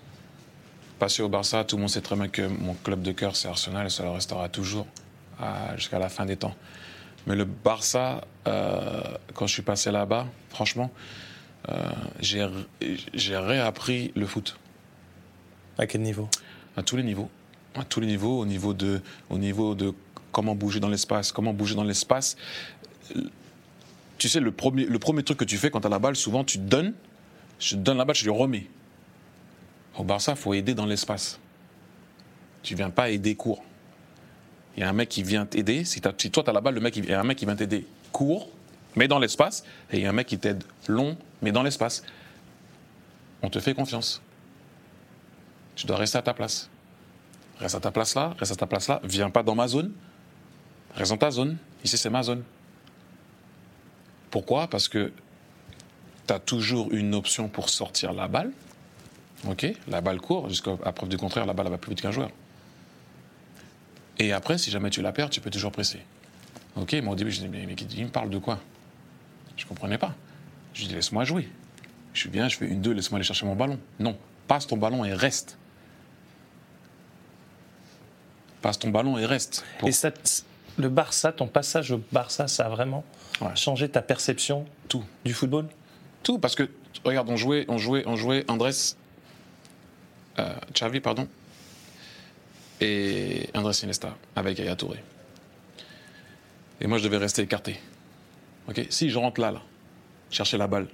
[0.98, 3.48] Passé au Barça, tout le monde sait très bien que mon club de cœur c'est
[3.48, 4.86] Arsenal et ça le restera toujours
[5.40, 6.55] à- jusqu'à la fin des temps.
[7.26, 9.00] Mais le Barça, euh,
[9.34, 10.90] quand je suis passé là-bas, franchement,
[11.68, 11.90] euh,
[12.20, 12.46] j'ai
[13.14, 14.57] j'ai réappris le foot
[15.78, 16.28] À quel niveau?
[16.76, 17.30] À tous les niveaux.
[17.76, 19.00] À tous les niveaux, au niveau de,
[19.30, 19.94] au niveau de
[20.32, 22.36] comment bouger dans l'espace, comment bouger dans l'espace.
[24.22, 26.14] Tu sais, le premier, le premier truc que tu fais quand tu as la balle,
[26.14, 26.94] souvent tu donnes,
[27.58, 28.68] je donne la balle, je lui remets.
[29.98, 31.40] Au Barça, il faut aider dans l'espace.
[32.62, 33.64] Tu viens pas aider court.
[34.76, 35.84] Il y a un mec qui vient t'aider.
[35.84, 37.46] Si, si toi, tu as la balle, le mec, il y a un mec qui
[37.46, 38.48] vient t'aider court,
[38.94, 39.64] mais dans l'espace.
[39.90, 42.04] Et il y a un mec qui t'aide long, mais dans l'espace.
[43.42, 44.22] On te fait confiance.
[45.74, 46.70] Tu dois rester à ta place.
[47.58, 49.00] Reste à ta place là, reste à ta place là.
[49.02, 49.90] Viens pas dans ma zone.
[50.94, 51.56] Reste dans ta zone.
[51.82, 52.44] Ici, c'est ma zone.
[54.33, 54.66] Pourquoi?
[54.66, 55.12] Parce que
[56.26, 58.51] tu as toujours une option pour sortir la balle.
[59.49, 59.66] OK?
[59.89, 60.49] La balle court.
[60.49, 62.30] Jusqu'à preuve du contraire, la balle va plus vite qu'un joueur.
[64.18, 66.01] Et après, si jamais tu la perds, tu peux toujours presser.
[66.76, 68.59] OK Moi, au début, je dis, mais, mais il me parle de quoi?
[69.57, 70.14] Je comprenais pas.
[70.74, 71.49] Je dis, laisse-moi jouer.
[72.14, 73.78] Je suis bien, je fais une, deux, laisse-moi aller chercher mon ballon.
[74.01, 74.16] Non,
[74.49, 75.59] passe ton ballon et reste.
[78.62, 79.64] Passe ton ballon et reste.
[79.78, 80.11] Pour- Et ça,
[80.78, 83.04] le Barça, ton passage au Barça, ça a vraiment
[83.40, 83.54] Ouais.
[83.56, 85.04] changé ta perception Tout.
[85.24, 85.66] du football?
[86.22, 86.68] Tout, parce que,
[87.04, 88.70] regarde, on jouait, on jouait, on jouait Andrés
[90.38, 91.26] euh, Xavi, pardon,
[92.80, 95.02] et André Iniesta avec Yaya Touré.
[96.80, 97.78] Et moi, je devais rester écarté.
[98.68, 99.62] Ok Si je rentre là, là,
[100.30, 100.86] chercher la balle,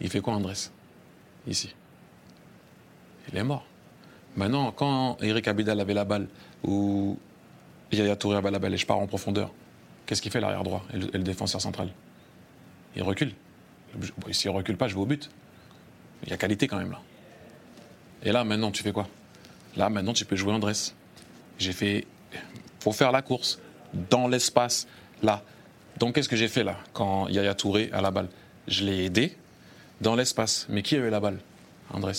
[0.00, 0.54] il fait quoi, Andrés?
[1.46, 1.74] Ici.
[3.32, 3.64] Il est mort.
[4.36, 6.28] Maintenant, quand Eric Abidal avait la balle,
[6.64, 7.18] ou
[7.92, 9.52] Yaya Touré avait la balle et je pars en profondeur,
[10.06, 11.88] qu'est-ce qu'il fait l'arrière droit et le, défenseur central?
[12.96, 13.32] Il recule.
[14.30, 15.30] S'il ne recule pas, je vais au but.
[16.24, 17.00] Il y a qualité quand même là.
[18.22, 19.08] Et là, maintenant, tu fais quoi?
[19.76, 20.72] Là, maintenant, tu peux jouer Andrés.
[21.58, 22.06] J'ai fait.
[22.80, 23.60] faut faire la course
[24.10, 24.86] dans l'espace,
[25.22, 25.42] là.
[25.98, 28.28] Donc, qu'est-ce que j'ai fait là, quand Yaya Touré a la balle?
[28.66, 29.36] Je l'ai aidé
[30.00, 30.66] dans l'espace.
[30.68, 31.38] Mais qui avait la balle
[31.90, 32.12] Andrés.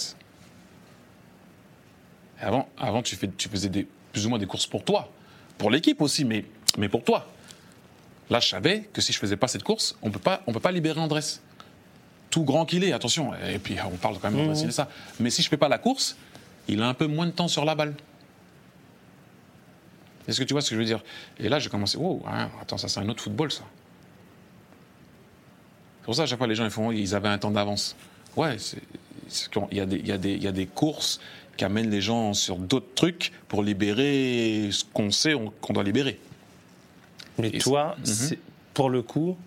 [2.40, 3.70] avant, avant tu, fais, tu faisais
[4.12, 5.12] plus ou moins des courses pour toi.
[5.60, 6.46] Pour l'équipe aussi, mais,
[6.80, 7.28] mais pour toi.
[8.32, 10.60] Là, je savais que si je faisais pas cette course, on peut pas, on peut
[10.60, 11.22] pas libérer Andrés.
[12.30, 13.34] Tout grand qu'il est, attention.
[13.36, 14.72] Et puis, on parle quand même de mmh.
[14.72, 14.88] ça.
[15.20, 16.16] Mais si je fais pas la course,
[16.68, 17.94] il a un peu moins de temps sur la balle.
[20.28, 21.04] Est-ce que tu vois ce que je veux dire?
[21.40, 22.24] Et là, j'ai commencé, oh,
[22.62, 23.64] attends, ça c'est un autre football, ça.
[26.00, 27.96] C'est pour ça, à chaque fois, les gens, ils, font, ils avaient un temps d'avance.
[28.36, 28.56] Ouais,
[29.72, 31.20] il y, y y a des courses
[31.60, 36.18] qui amènent les gens sur d'autres trucs pour libérer ce qu'on sait qu'on doit libérer.
[37.38, 38.38] Mais toi, mhm.
[38.74, 39.38] pour le coup,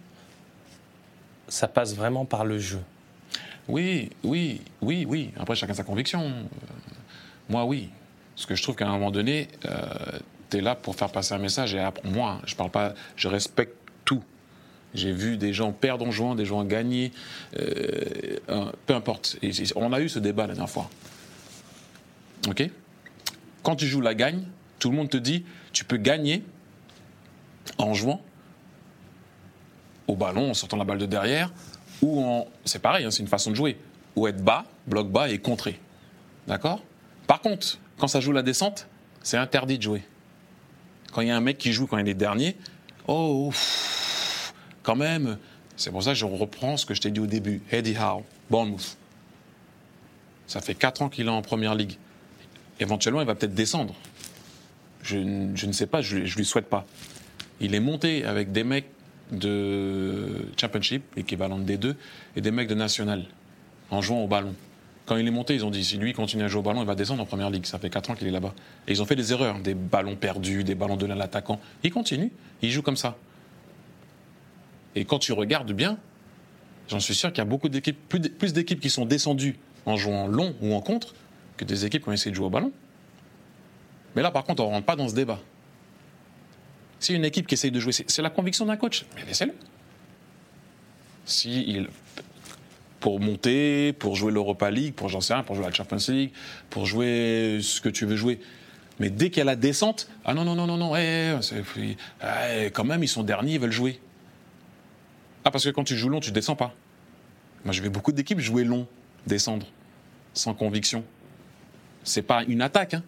[1.49, 2.81] ça passe vraiment par le jeu.
[3.67, 5.31] Oui, oui, oui, oui.
[5.39, 6.21] Après, chacun sa conviction.
[6.21, 6.43] Euh,
[7.49, 7.89] moi, oui.
[8.35, 9.79] Parce que je trouve qu'à un moment donné, euh,
[10.51, 11.75] tu es là pour faire passer un message.
[11.75, 14.23] Et après, moi, je parle pas, je respecte tout.
[14.93, 17.11] J'ai vu des gens perdre en jouant, des gens gagner,
[17.59, 19.39] euh, peu importe.
[19.77, 20.91] on a eu ce débat la dernière fois.
[22.49, 22.69] Ok
[23.63, 24.45] Quand tu joues la gagne,
[24.79, 26.43] tout le monde te dit tu peux gagner
[27.79, 28.23] en jouant
[30.09, 31.53] au ballon, en sortant la balle de derrière,
[32.03, 32.47] ou en.
[32.65, 33.79] C'est pareil, hein, c'est une façon de jouer.
[34.17, 35.81] Ou être bas, bloc bas et contrer.
[36.47, 36.83] D'accord?
[37.27, 38.87] Par contre, quand ça joue la descente,
[39.23, 40.03] c'est interdit de jouer.
[41.13, 42.57] Quand il y a un mec qui joue quand il est dernier,
[43.07, 43.53] oh,
[44.83, 45.39] quand même.
[45.77, 47.63] C'est pour ça que je reprends ce que je t'ai dit au début.
[47.71, 48.97] Eddie Howe, Bournemouth.
[50.47, 51.97] Ça fait 4 ans qu'il est en première ligue.
[52.81, 53.95] Éventuellement, il va peut-être descendre.
[55.03, 56.87] Je, ne sais pas, je, ne lui souhaite pas.
[57.61, 58.89] Il est monté avec des mecs
[59.31, 61.95] de Championship, équivalent de D2,
[62.37, 63.25] et des mecs de National,
[63.91, 64.55] en jouant au ballon.
[65.07, 66.87] Quand il est monté, ils ont dit si lui continue à jouer au ballon, il
[66.87, 67.67] va descendre en première ligue.
[67.67, 68.55] Ça fait 4 ans qu'il est là-bas.
[68.87, 71.61] Et ils ont fait des erreurs, des ballons perdus, des ballons donnés à l'attaquant.
[71.83, 72.31] Il continue,
[72.63, 73.17] il joue comme ça.
[74.95, 75.99] Et quand tu regardes bien,
[76.89, 79.57] j'en suis sûr qu'il y a beaucoup d'équipes, plus d'équipes qui sont descendues
[79.87, 81.15] en jouant long ou en contre
[81.57, 82.73] que des équipes qui ont essayé de jouer au ballon.
[84.15, 85.41] Mais là, par contre, on ne rentre pas dans ce débat.
[86.99, 89.55] Si une équipe qui essaye de jouer, c'est la conviction d'un coach, mais laissez-le.
[91.25, 91.89] Si il,
[93.01, 96.31] pour monter, pour jouer l'Europa League, pour j'en sais rien, pour jouer la Champions League,
[96.71, 98.41] pour jouer ce que tu veux jouer.
[99.01, 101.97] Mais dès qu'il y a la descente, ah non, non, non, non, non, eh, eh,
[102.23, 104.01] eh, quand même, ils sont derniers, ils veulent jouer.
[105.45, 106.73] Ah, parce que quand tu joues long, tu descends pas.
[107.65, 108.87] Moi, je vais beaucoup d'équipes jouer long,
[109.27, 109.67] descendre,
[110.35, 111.05] sans conviction.
[112.05, 113.03] C'est pas une attaque, hein.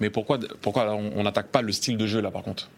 [0.00, 2.68] Mais pourquoi, pourquoi on n'attaque pas le style de jeu, là, par contre?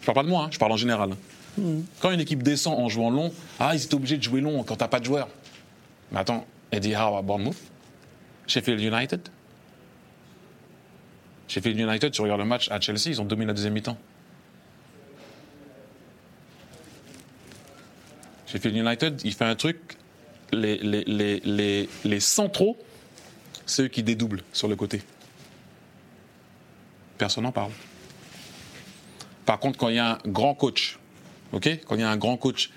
[0.00, 1.10] Je parle pas de moi, hein, je parle en général.
[1.58, 1.80] Hmm.
[2.00, 4.76] Quand une équipe descend en jouant long, ah, ils étaient obligés de jouer long quand
[4.76, 5.28] t'as pas de joueurs.
[6.12, 7.56] Mais attends, Eddie Howe à Bournemouth,
[8.46, 9.28] Sheffield United?
[11.48, 13.98] Sheffield United, tu regardes le match à Chelsea, ils ont dominé la deuxième mi-temps.
[18.46, 19.96] Sheffield United, il fait un truc,
[20.52, 22.76] les, les, les, les, centraux,
[23.66, 25.02] ceux qui dédoublent sur le côté.
[27.18, 27.72] Personne n'en parle.
[29.44, 30.98] Par contre, quand il y a un grand coach
[31.52, 32.70] ok Quand il y a un grand coach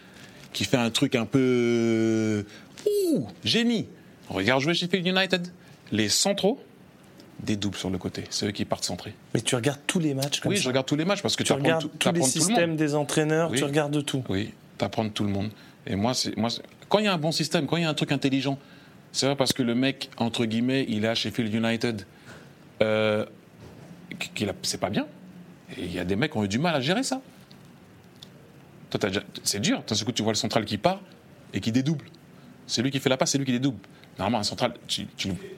[0.54, 2.46] qui fait un truc un peu.
[2.86, 3.88] Ouh, génie
[4.30, 5.48] On regarde jouer Sheffield United.
[5.92, 6.60] Les centraux,
[7.40, 9.14] des doubles sur le côté, c'est eux qui partent centrés.
[9.34, 11.44] Mais tu regardes tous les matchs comme Oui, je regarde tous les matchs parce que
[11.44, 14.24] tu, tout, tous les systèmes des entraîneurs, tu regardes tout.
[14.30, 15.50] Oui, tu apprends tout le monde.
[15.88, 16.50] Et moi, c'est moi,
[16.90, 18.60] quand il y a un bon système, quand il y a un truc intelligent,
[19.12, 22.06] c'est vrai parce que le mec entre guillemets, il est à Sheffield United,
[22.82, 23.26] euh,
[24.64, 25.08] c'est pas bien.
[25.78, 27.22] Il y a des mecs qui ont eu du mal à gérer ça
[29.44, 29.84] c'est dur.
[29.88, 31.02] D'un coup, tu vois le central qui part
[31.54, 32.06] et qui dédouble.
[32.68, 33.80] C'est lui qui fait la passe, c'est lui qui dédouble.
[34.18, 35.08] Normalement, un central, tu,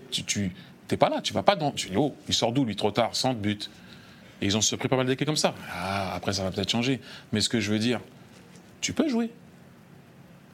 [0.10, 0.56] tu,
[0.88, 1.72] t'es pas là, tu vas pas dans.
[1.72, 3.70] Tu dis, oh, il sort d'où lui trop tard, sans but.
[4.42, 5.54] Et ils ont se pris pas mal d'équipes comme ça.
[5.72, 7.00] Ah, après, ça va peut-être changer.
[7.32, 8.02] Mais ce que je veux dire,
[8.82, 9.32] tu peux jouer.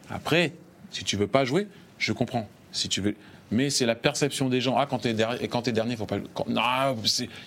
[0.09, 0.53] Après,
[0.91, 1.67] si tu veux pas jouer,
[1.97, 2.47] je comprends.
[2.71, 3.15] Si tu veux,
[3.49, 4.75] mais c'est la perception des gens.
[4.77, 6.17] Ah, quand t'es derrière, et dernier, faut pas.
[6.47, 6.95] non,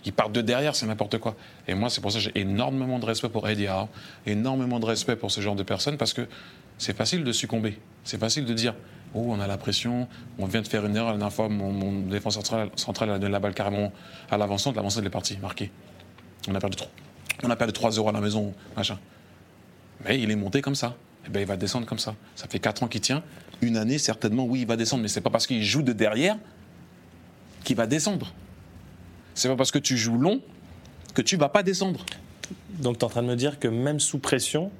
[0.05, 1.37] ils partent de derrière, c'est n'importe quoi.
[1.69, 3.67] Et moi, c'est pour ça que j'ai énormément de respect pour Eddie
[4.27, 6.27] énormément de respect pour ce genre de personnes, parce que
[6.79, 7.79] c'est facile de succomber.
[8.05, 8.75] C'est facile de dire,
[9.15, 10.07] Oh, on a la pression,
[10.39, 11.09] on vient de faire une erreur.
[11.11, 12.45] La dernière fois, mon, défenseur
[12.77, 13.93] central, a donné la balle carrément
[14.31, 14.77] à l'avancante.
[14.77, 15.71] L'avancante, est partie, marqué.
[16.49, 16.91] On a perdu 3.
[17.43, 18.99] On a perdu 3 euros à la maison, machin.
[20.05, 20.97] Mais il est monté comme ça.
[21.23, 22.15] Et eh ben, il va descendre comme ça.
[22.35, 23.23] Ça fait 4 ans qu'il tient.
[23.61, 25.03] Une année, certainement, oui, il va descendre.
[25.03, 26.37] Mais c'est pas parce qu'il joue de derrière
[27.63, 28.33] qu'il va descendre.
[29.35, 30.41] C'est pas parce que tu joues long
[31.15, 32.05] que tu vas pas descendre.
[32.81, 34.73] Donc tu es en train de me dire que même sous pression,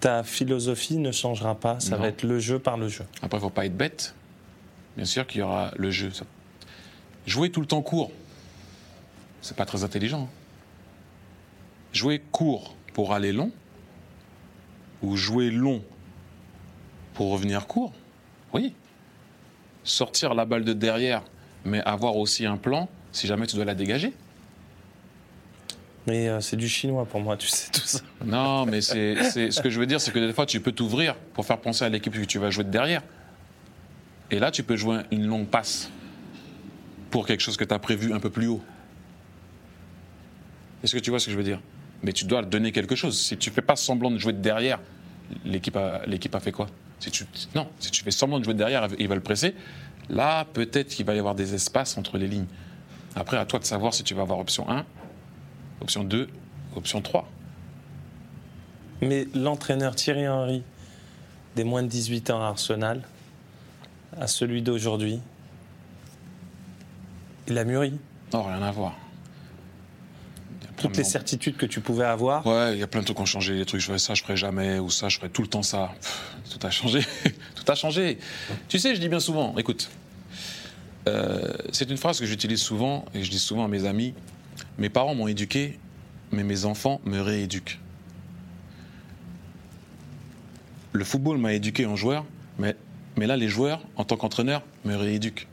[0.00, 1.78] ta philosophie ne changera pas.
[1.80, 3.04] Ça va être le jeu par le jeu.
[3.22, 4.14] Après, il faut pas être bête.
[4.96, 6.10] Bien sûr qu'il y aura le jeu.
[7.26, 8.10] Jouer tout le temps court,
[9.42, 10.28] c'est pas très intelligent.
[11.92, 13.52] Jouer court pour aller long,
[15.02, 15.82] ou jouer long
[17.14, 17.92] pour revenir court,
[18.52, 18.74] oui.
[19.84, 21.22] Sortir la balle de derrière,
[21.64, 24.12] mais avoir aussi un plan si jamais tu dois la dégager.
[26.06, 28.00] Mais euh, c'est du chinois pour moi, tu sais tout ça.
[28.24, 31.14] Non, mais c'est ce que je veux dire, c'est que des fois tu peux t'ouvrir
[31.34, 33.02] pour faire penser à l'équipe que tu vas jouer de derrière.
[34.30, 35.90] Et là, tu peux jouer une longue passe
[37.10, 38.62] pour quelque chose que tu as prévu un peu plus haut.
[40.82, 41.60] Est-ce que tu vois ce que je veux dire?
[42.02, 43.18] Mais tu dois donner quelque chose.
[43.18, 44.80] Si tu fais pas semblant de jouer de derrière,
[45.44, 46.66] l'équipe a, l'équipe a fait quoi?
[46.98, 47.24] Si tu,
[47.54, 49.54] Non, si tu fais semblant de jouer de derrière, ils veulent presser.
[50.08, 52.46] Là, peut-être qu'il va y avoir des espaces entre les lignes.
[53.14, 54.84] Après, à toi de savoir si tu vas avoir option 1,
[55.80, 56.28] option 2,
[56.76, 57.28] option 3.
[59.02, 60.62] Mais l'entraîneur Thierry Henry,
[61.56, 63.02] des moins de 18 ans à Arsenal,
[64.18, 65.20] à celui d'aujourd'hui,
[67.48, 67.98] il a mûri.
[68.32, 68.94] Non, rien à voir.
[70.80, 72.46] Toutes les certitudes que tu pouvais avoir.
[72.46, 73.54] Ouais, il y a plein de trucs qui ont changé.
[73.54, 75.62] Les trucs, je ferais ça, je ferais jamais, ou ça, je ferais tout le temps
[75.62, 75.92] ça.
[76.50, 77.00] tout a changé.
[77.54, 78.18] tout a changé.
[78.68, 79.90] Tu sais, je dis bien souvent, écoute,
[81.08, 84.14] euh, c'est une phrase que j'utilise souvent, et je dis souvent à mes amis,
[84.78, 85.78] mes parents m'ont éduqué,
[86.32, 87.78] mais mes enfants me rééduquent.
[90.92, 92.24] Le football m'a éduqué en joueur,
[92.58, 92.74] mais,
[93.16, 95.46] mais là, les joueurs, en tant qu'entraîneur, me rééduquent.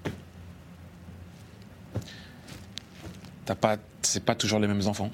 [3.45, 5.11] T'as pas, c'est pas toujours les mêmes enfants.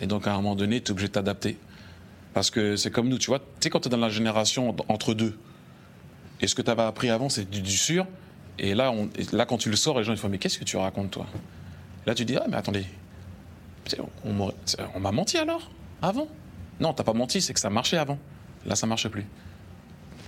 [0.00, 1.58] Et donc, à un moment donné, tu es obligé de t'adapter.
[2.34, 4.74] Parce que c'est comme nous, tu vois, tu sais, quand tu es dans la génération
[4.88, 5.38] entre deux,
[6.40, 8.06] et ce que tu avais appris avant, c'est du, sûr,
[8.58, 10.64] et là, on, là, quand tu le sors, les gens ils font Mais qu'est-ce que
[10.64, 11.26] tu racontes, toi?
[12.06, 12.84] Là, tu dis Ah, mais attendez,
[14.24, 15.70] on, m'a menti alors?
[16.00, 16.28] Avant?
[16.80, 18.18] Non, t'as pas menti, c'est que ça marchait avant.
[18.66, 19.26] Là, ça marche plus.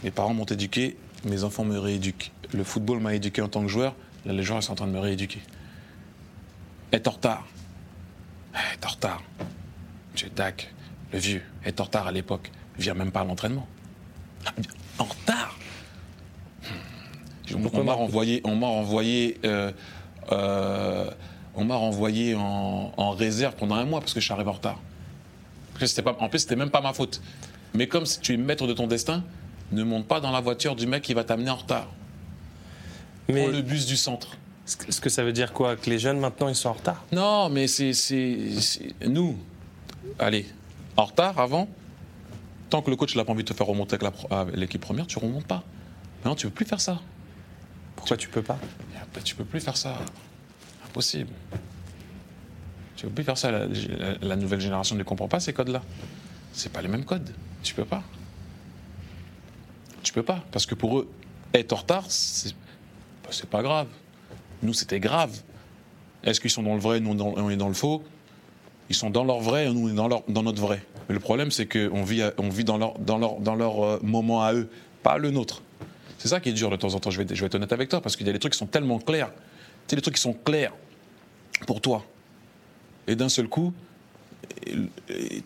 [0.03, 2.33] Mes parents m'ont éduqué, mes enfants me rééduquent.
[2.53, 3.95] Le football m'a éduqué en tant que joueur,
[4.25, 5.41] là, les joueurs sont en train de me rééduquer.
[6.95, 7.45] Être en retard.
[8.73, 9.23] Être en retard.
[10.15, 10.73] J'ai Dak,
[11.13, 13.67] le vieux, être en retard à l'époque, vient même pas à l'entraînement.
[15.01, 15.59] En retard?
[17.53, 19.73] On m'a renvoyé, on m'a renvoyé, euh,
[20.31, 21.11] euh,
[21.57, 24.81] on m'a renvoyé en, réserve pendant un mois parce que je suis arrivé en retard.
[26.05, 27.21] Pas, en plus, c'était même pas ma faute.
[27.75, 29.25] Mais comme si tu es maître de ton destin,
[29.73, 31.89] ne monte pas dans la voiture du mec qui va t'amener en retard.
[33.29, 34.37] Mais Prends le bus du centre.
[34.67, 37.05] Est-ce que ça veut dire quoi Que les jeunes maintenant ils sont en retard?
[37.13, 37.93] Non, mais c'est
[39.07, 39.37] nous.
[40.19, 40.47] Allez,
[40.97, 41.69] en retard avant.
[42.71, 43.97] Tant que le coach n'a pas envie de te faire remonter
[44.31, 45.63] avec l'équipe première, tu remontes pas.
[46.19, 47.01] Maintenant, tu veux plus faire ça.
[47.95, 48.59] Pourquoi tu peux pas?
[49.23, 49.99] Tu peux plus faire ça.
[50.87, 51.31] Impossible.
[52.97, 53.51] Tu peux plus faire ça.
[54.23, 55.83] La, nouvelle génération ne comprend pas ces codes-là.
[56.53, 57.31] C'est pas les mêmes codes.
[57.63, 58.03] Tu peux pas.
[60.03, 60.43] Tu peux pas.
[60.51, 61.11] Parce que pour eux,
[61.53, 62.55] être en retard, c'est
[63.23, 63.89] bah, pas grave.
[64.65, 65.43] Nous, c'était grave.
[66.25, 68.03] Est-ce qu'ils sont dans le vrai, nous on est dans le faux?
[68.89, 70.83] Ils sont dans leur vrai, nous on est dans, notre vrai.
[71.09, 74.01] Mais le problème, c'est qu'on vit, on vit dans leur, dans leur, dans leur euh,
[74.03, 74.71] moment à eux,
[75.03, 75.63] pas le nôtre.
[76.19, 77.73] C'est ça qui est dur de temps en temps, je vais, je vais être honnête
[77.73, 79.31] avec toi, parce qu'il y a des trucs qui sont tellement clairs.
[79.33, 80.73] Tu sais, des trucs qui sont clairs
[81.67, 82.05] pour toi.
[83.07, 83.75] Et d'un seul coup,
[84.65, 84.89] tu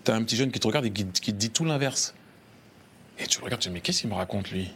[0.07, 2.15] as un petit jeune qui te regarde et qui, te dit tout l'inverse.
[3.19, 4.71] Et tu regardes, tu dis, mais qu'est-ce qu'il me raconte, lui?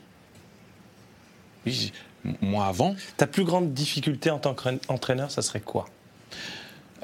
[2.41, 2.95] Moi, avant.
[3.16, 5.87] Ta plus grande difficulté en tant qu'entraîneur, ça serait quoi?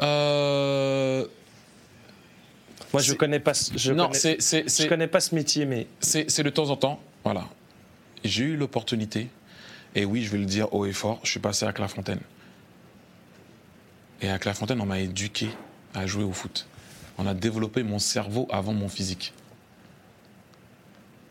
[0.01, 1.27] Euh...
[2.93, 3.53] Moi, je connais pas.
[3.75, 7.01] Je non, connais, je connais pas ce métier, mais c'est de temps en temps.
[7.25, 7.45] Voilà,
[8.25, 9.29] j'ai eu l'opportunité,
[9.95, 12.21] et oui, je vais le dire haut et fort, je suis passé à Clairefontaine.
[14.21, 15.49] Et à Clairefontaine, on m'a éduqué
[15.95, 16.67] à jouer au foot.
[17.19, 19.33] On a développé mon cerveau avant mon physique.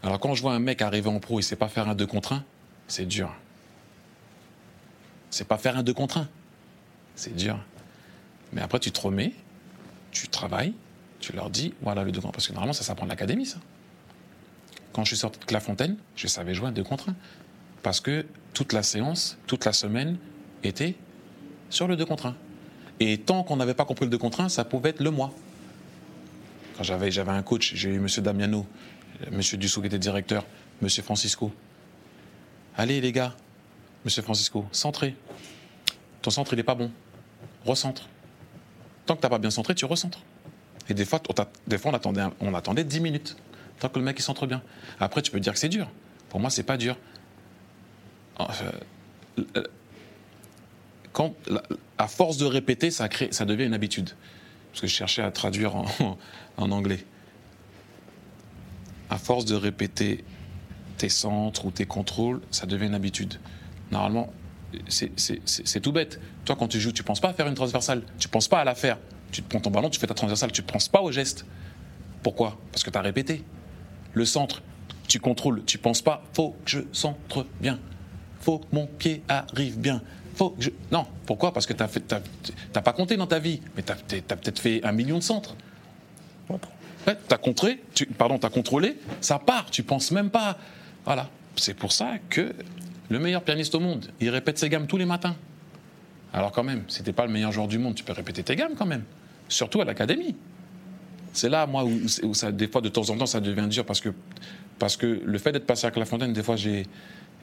[0.04, 2.06] Alors quand je vois un mec arriver en pro, il sait pas faire un 2
[2.06, 2.44] contre 1,
[2.88, 3.34] c'est dur.
[5.30, 6.28] C'est pas faire un 2 contre 1.
[7.16, 7.60] C'est dur.
[8.54, 9.34] Mais après, tu te remets,
[10.12, 10.74] tu travailles,
[11.20, 12.32] tu leur dis, voilà le 2 contre 1.
[12.32, 13.60] Parce que normalement, ça s'apprend de l'académie, ça.
[14.98, 17.16] Quand je suis sorti de Clairefontaine, je savais jouer à deux contre un.
[17.84, 18.26] Parce que
[18.56, 20.18] toute la séance, toute la semaine
[20.64, 20.96] était
[21.70, 22.36] sur le 2 contre 1.
[23.00, 25.32] Et tant qu'on n'avait pas compris le 2 contre 1, ça pouvait être le mois.
[26.76, 28.08] Quand j'avais, j'avais un coach, j'ai eu M.
[28.24, 28.66] Damiano,
[29.32, 29.40] M.
[29.40, 30.48] Dussault qui était directeur,
[30.82, 30.90] M.
[30.90, 31.52] Francisco.
[32.76, 33.36] Allez, les gars,
[34.08, 35.18] monsieur Francisco, centrez.
[36.22, 36.90] Ton centre, il n'est pas bon.
[37.66, 38.08] Recentre.
[39.06, 40.20] Tant que tu n'as pas bien centré, tu recentres.
[40.88, 43.36] Et des fois, on, attendait, on attendait 10 minutes,
[43.82, 44.62] tant que le mec il centre bien.
[45.02, 45.92] Après, tu peux dire que c'est dur.
[46.30, 46.96] Pour moi, c'est pas dur.
[48.40, 49.64] Euh,
[51.12, 51.34] quand,
[51.98, 54.12] à force de répéter, ça devient une habitude.
[54.72, 55.86] Parce que je cherchais à traduire en,
[56.58, 57.04] en anglais.
[59.10, 60.24] À force de répéter
[60.98, 63.38] tes centres ou tes contrôles, ça devient une habitude.
[63.92, 64.32] Normalement,
[64.88, 66.20] c'est- tout bête.
[66.46, 68.04] Toi, quand tu joues, tu penses pas à faire une transversale.
[68.20, 68.98] Tu penses pas à la faire.
[69.32, 70.52] Tu te prends ton ballon, tu fais ta transversale.
[70.52, 71.46] Tu ne penses pas au geste.
[72.24, 72.58] Pourquoi?
[72.72, 73.44] Parce que tu as répété.
[74.14, 74.62] Le centre,
[75.08, 75.64] tu contrôles.
[75.66, 77.80] Tu penses pas, faut que je centre bien.
[78.42, 80.02] Faut que mon pied arrive bien.
[80.36, 80.70] Faut que je...
[80.92, 81.06] Non.
[81.26, 81.54] Pourquoi?
[81.54, 83.62] Parce que tu n'as pas compté dans ta vie.
[83.76, 83.96] Mais tu as,
[84.36, 85.56] peut-être fait un million de centres.
[86.50, 90.58] Ouais, t'as contré, tu, t'as contrôlé, ça part, tu penses même pas.
[91.06, 91.30] Voilà.
[91.56, 92.54] C'est pour ça que
[93.10, 95.36] le meilleur pianiste au monde, il répète ses gammes tous les matins.
[96.34, 98.56] Alors quand même, si t'es pas le meilleur joueur du monde, tu peux répéter tes
[98.56, 99.04] gammes quand même.
[99.48, 100.36] Surtout à l'académie.
[101.34, 104.02] C'est là, moi, où, ça, des fois, de temps en temps, ça devient dur parce
[104.02, 104.10] que,
[104.80, 106.88] parce que le fait d'être passé à Clairefontaine, des fois, j'ai,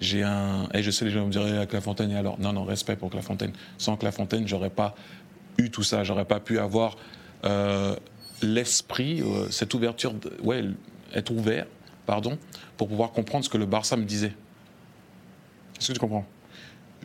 [0.01, 0.69] j'ai un.
[0.75, 2.39] Et je sais, les gens me diraient à Clairefontaine, et alors?
[2.41, 3.53] Non, non, respect pour Clairefontaine.
[3.79, 4.97] Sans Clairefontaine, j'aurais pas
[5.59, 6.03] eu tout ça.
[6.03, 6.97] J'aurais pas pu avoir
[7.45, 7.95] euh,
[8.43, 10.13] l'esprit, euh, cette ouverture,
[10.43, 10.65] ouais,
[11.15, 11.67] être ouvert,
[12.05, 12.37] pardon,
[12.77, 14.33] pour pouvoir comprendre ce que le Barça me disait.
[15.79, 16.27] Est-ce que tu comprends?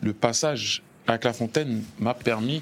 [0.01, 2.61] Le passage à Clairefontaine m'a permis.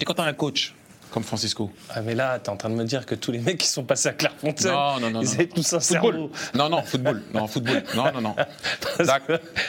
[0.00, 0.74] Et quand tu as un coach
[1.10, 3.58] comme Francisco, Ah, mais là, t'es en train de me dire que tous les mecs
[3.58, 6.12] qui sont passés à Clairefontaine, Non, non, non, ils avaient tous un Football.
[6.12, 6.30] cerveau.
[6.54, 7.22] Non, non, football.
[7.34, 7.82] Non, football.
[7.96, 8.36] Non, non, non.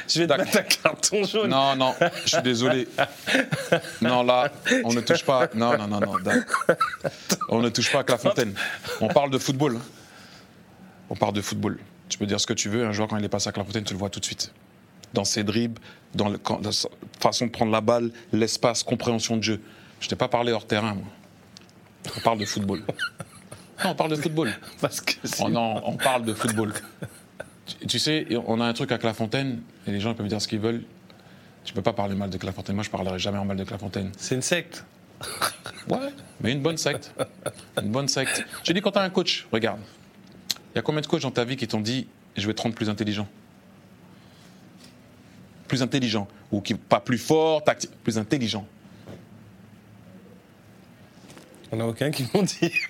[0.08, 1.50] Je vais te mettre un carton jaune.
[1.50, 1.96] Non, non,
[2.26, 2.88] je suis désolé.
[4.02, 4.52] Non, là,
[4.84, 5.50] on ne touche pas.
[5.56, 6.20] Non, non, non, non.
[6.20, 6.46] Dac.
[7.50, 8.54] On ne touche pas à Clairefontaine.
[9.02, 9.78] On parle de football.
[9.78, 9.82] hein.
[11.10, 11.80] On parle de football.
[12.08, 12.86] Tu peux dire ce que tu veux.
[12.86, 14.54] Un joueur, quand il est passé à Clairefontaine, tu le vois tout de suite.
[15.14, 15.82] Dans ses dribbles,
[16.16, 16.88] dans, le, quand- dans sa
[17.20, 19.62] façon de prendre la balle, l'espace, compréhension de jeu.
[20.00, 21.06] Je t'ai pas parlé hors terrain, moi.
[22.18, 22.84] On parle de football.
[23.84, 24.52] Non, on parle de football.
[24.82, 26.74] Parce que Oh non, on parle de football.
[27.66, 30.48] Tu, tu sais, on a un truc à Clairefontaine, et les gens peuvent dire ce
[30.48, 30.84] qu'ils veulent.
[31.64, 32.76] Tu peux pas parler mal de Clairefontaine.
[32.76, 34.12] Moi, je parlerai jamais en mal de Clairefontaine.
[34.18, 34.84] c'est une secte.
[35.88, 36.10] Ouais,
[36.42, 37.14] mais une bonne secte.
[37.80, 38.44] Une bonne secte.
[38.64, 39.80] Je dis, quand tu as un coach, regarde.
[40.74, 42.62] Il y a combien de coachs dans ta vie qui t'ont dit je vais te
[42.62, 43.28] rendre plus intelligent?
[45.72, 46.28] Plus intelligent.
[46.52, 47.64] Ou qui, pas plus fort,
[48.04, 48.68] plus intelligent.
[51.72, 52.70] On a aucun qui m'ont dit.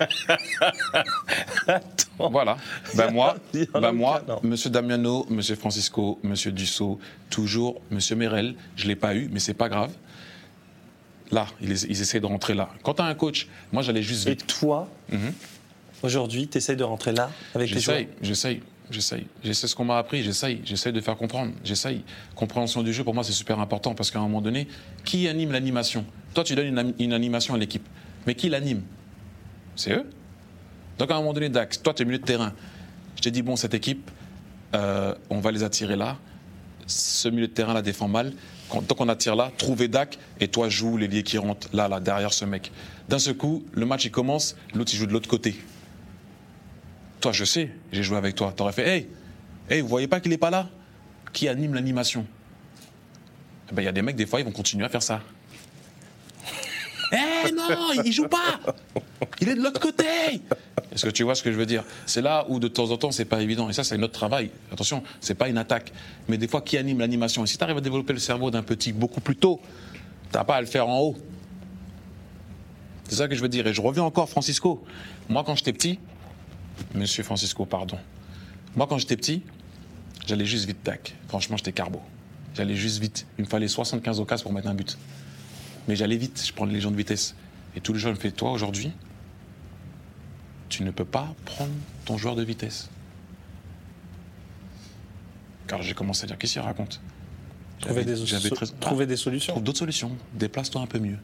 [1.68, 2.28] Attends.
[2.32, 2.56] Voilà.
[2.96, 3.36] Ben moi,
[3.72, 4.20] ben moi.
[4.42, 6.98] Monsieur Damiano, Monsieur Francisco, Monsieur Dussault,
[7.30, 8.56] toujours Monsieur Merel.
[8.74, 9.92] Je l'ai pas eu, mais c'est pas grave.
[11.30, 12.68] Là, ils, ils essaient de rentrer là.
[12.82, 14.44] Quand tu as un coach, moi j'allais juste Et vite.
[14.48, 15.32] toi, Mhm.
[16.02, 17.98] aujourd'hui, tu essayes de rentrer là avec les joueurs?
[17.98, 19.26] J'essaye, j'essaye, j'essaye.
[19.42, 22.02] J'essaie ce qu'on m'a appris, j'essaye, j'essaye de faire comprendre, j'essaye.
[22.34, 24.68] Compréhension du jeu, pour moi, c'est super important parce qu'à un moment donné,
[25.04, 26.04] qui anime l'animation?
[26.34, 27.86] Toi, tu donnes une, animation à l'équipe,
[28.26, 28.82] mais qui l'anime?
[29.76, 30.08] C'est eux.
[30.98, 32.52] Donc à un moment donné, Dax, toi, tu es milieu de terrain.
[33.16, 34.10] Je t'ai dit, bon, cette équipe,
[34.74, 36.18] euh, on va les attirer là.
[36.86, 38.32] Ce milieu de terrain la défend mal.
[38.88, 42.32] Tant qu'on attire là, trouvez Dak et toi joue l'ailier qui rentre là, là, derrière
[42.32, 42.72] ce mec.
[43.08, 45.56] D'un seul coup, le match il commence, l'autre il joue de l'autre côté.
[47.22, 48.52] Toi, je sais, j'ai joué avec toi.
[48.54, 49.08] T'aurais fait, hey,
[49.70, 50.68] hey, vous voyez pas qu'il est pas là?
[51.32, 52.26] Qui anime l'animation?
[53.70, 55.22] Eh ben, il y a des mecs, des fois, ils vont continuer à faire ça.
[57.12, 57.68] Eh non,
[58.04, 58.58] il joue pas
[59.40, 60.04] Il est de l'autre côté
[60.92, 61.84] Est-ce que tu vois ce que je veux dire?
[62.06, 63.68] C'est là où de temps en temps, c'est pas évident.
[63.68, 64.50] Et ça, c'est notre travail.
[64.72, 65.92] Attention, c'est pas une attaque.
[66.28, 67.44] Mais des fois, qui anime l'animation?
[67.44, 69.60] Et si tu arrives à développer le cerveau d'un petit beaucoup plus tôt,
[70.32, 71.16] t'as pas à le faire en haut.
[73.08, 73.66] C'est ça que je veux dire.
[73.66, 74.82] Et je reviens encore, Francisco.
[75.28, 75.98] Moi, quand j'étais petit,
[76.94, 77.98] Monsieur Francisco, pardon.
[78.76, 79.42] Moi, quand j'étais petit,
[80.26, 81.14] j'allais juste vite, tac.
[81.28, 82.00] Franchement, j'étais carbo.
[82.54, 83.26] J'allais juste vite.
[83.38, 84.98] Il me fallait 75 occasions pour mettre un but.
[85.88, 87.34] Mais j'allais vite, je prends les gens de vitesse.
[87.76, 88.92] Et tous les gens me font Toi, aujourd'hui,
[90.68, 91.72] tu ne peux pas prendre
[92.04, 92.88] ton joueur de vitesse.
[95.66, 97.00] Car j'ai commencé à dire Qu'est-ce qu'il raconte?
[97.80, 99.54] Trouver des, so- très- trouver des solutions.
[99.54, 100.16] Trouve d'autres solutions.
[100.34, 101.18] Déplace-toi un peu mieux.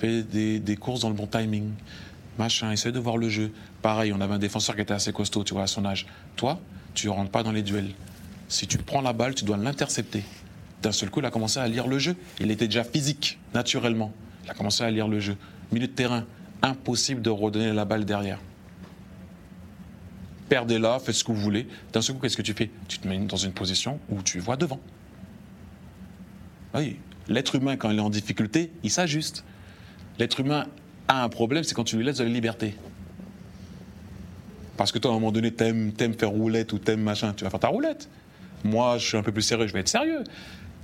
[0.00, 1.70] Fais des, des courses dans le bon timing.
[2.40, 3.52] Machin, essaie de voir le jeu.
[3.82, 6.06] Pareil, on avait un défenseur qui était assez costaud, tu vois, à son âge.
[6.36, 6.58] Toi,
[6.94, 7.90] tu rentres pas dans les duels.
[8.48, 10.24] Si tu prends la balle, tu dois l'intercepter.
[10.80, 12.16] D'un seul coup, il a commencé à lire le jeu.
[12.40, 14.10] Il était déjà physique, naturellement.
[14.44, 15.36] Il a commencé à lire le jeu.
[15.70, 16.24] Milieu de terrain,
[16.62, 18.38] impossible de redonner la balle derrière.
[20.48, 21.68] Perdez-la, faites ce que vous voulez.
[21.92, 22.70] D'un seul coup, qu'est-ce que tu fais?
[22.88, 24.80] Tu te mets dans une position où tu vois devant.
[26.74, 26.96] Oui,
[27.28, 29.44] l'être humain, quand il est en difficulté, il s'ajuste.
[30.18, 30.64] L'être humain
[31.10, 32.74] a un problème, c'est quand tu lui laisses de la liberté.
[34.76, 37.44] Parce que toi, à un moment donné, t'aimes, t'aimes faire roulette ou t'aimes machin, tu
[37.44, 38.08] vas faire ta roulette.
[38.64, 40.24] Moi, je suis un peu plus sérieux, je vais être sérieux.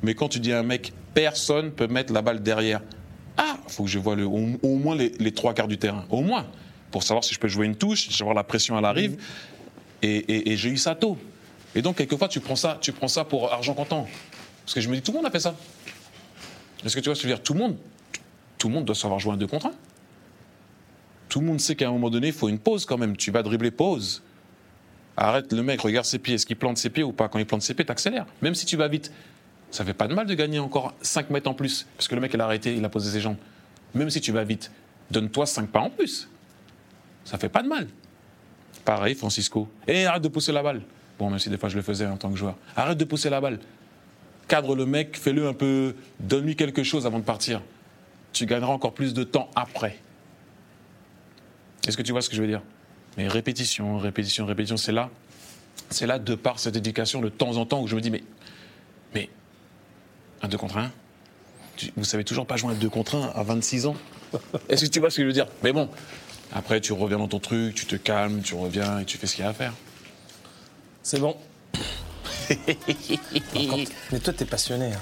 [0.03, 2.83] Mais quand tu dis à un mec, personne peut mettre la balle derrière.
[3.37, 6.47] Ah, faut que je vois le, au, moins les, trois quarts du terrain, au moins,
[6.91, 8.93] pour savoir si je peux jouer une touche, si je voir la pression à la
[8.93, 9.17] rive.
[10.03, 11.17] Et, j'ai eu ça tôt.
[11.75, 14.07] Et donc, quelquefois, tu prends ça, tu prends ça pour argent comptant.
[14.65, 15.55] Parce que je me dis, tout le monde a fait ça.
[16.85, 17.43] Est-ce que tu vois ce que je veux dire?
[17.43, 17.77] Tout le monde,
[18.59, 19.73] tout le monde doit savoir jouer un 2 contre 1.
[21.29, 23.17] Tout le monde sait qu'à un moment donné, il faut une pause quand même.
[23.17, 24.23] Tu vas dribbler, pause.
[25.17, 26.35] Arrête le mec, regarde ses pieds.
[26.35, 28.27] Est-ce qu'il plante ses pieds ou pas Quand il plante ses pieds, t'accélères.
[28.43, 29.13] Même si tu vas vite,
[29.71, 31.87] ça fait pas de mal de gagner encore 5 mètres en plus.
[31.97, 33.37] Parce que le mec, il a arrêté, il a posé ses jambes.
[33.95, 34.71] Même si tu vas vite,
[35.11, 36.29] donne-toi 5 pas en plus.
[37.25, 37.89] Ça fait pas de mal.
[38.85, 39.69] Pareil, Francisco.
[39.89, 40.83] Et arrête de pousser la balle.
[41.19, 42.57] Bon, même si des fois je le faisais en tant que joueur.
[42.77, 43.59] Arrête de pousser la balle.
[44.49, 47.63] Cadre le mec, fais-le un peu, donne-lui quelque chose avant de partir.
[48.33, 49.99] Tu gagneras encore plus de temps après.
[51.87, 52.63] Est-ce que tu vois ce que je veux dire?
[53.17, 55.11] Mais répétition, répétition, répétition, c'est là.
[55.91, 58.25] C'est là, de par cette éducation, de temps en temps, où je me dis, mais,
[59.15, 59.31] mais,
[60.43, 60.91] un 2 contre 1
[61.97, 63.97] Vous savez toujours pas jouer un 2 contre 1 à 26 ans?
[64.69, 65.47] Est-ce que tu vois ce que je veux dire?
[65.63, 65.89] Mais bon,
[66.53, 69.37] après, tu reviens dans ton truc, tu te calmes, tu reviens et tu fais ce
[69.37, 69.73] qu'il y a à faire.
[71.03, 71.37] C'est bon.
[74.11, 74.93] mais toi, t'es passionné.
[74.93, 74.99] Hein.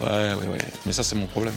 [0.00, 0.58] Ouais, ouais, ouais.
[0.84, 1.54] Mais ça, c'est mon problème.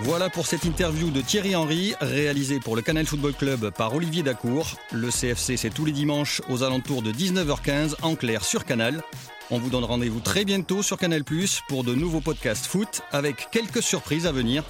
[0.00, 4.22] Voilà pour cette interview de Thierry Henry, réalisée pour le Canal Football Club par Olivier
[4.22, 4.76] Dacour.
[4.92, 9.02] Le CFC, c'est tous les dimanches aux alentours de 19h15 en clair sur Canal.
[9.50, 13.48] On vous donne rendez-vous très bientôt sur Canal Plus pour de nouveaux podcasts foot avec
[13.50, 14.64] quelques surprises à venir.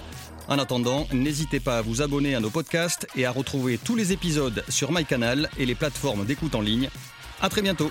[0.46, 4.12] En attendant, n'hésitez pas à vous abonner à nos podcasts et à retrouver tous les
[4.12, 6.88] épisodes sur MyCanal et les plateformes d'écoute en ligne.
[7.42, 7.90] À très bientôt.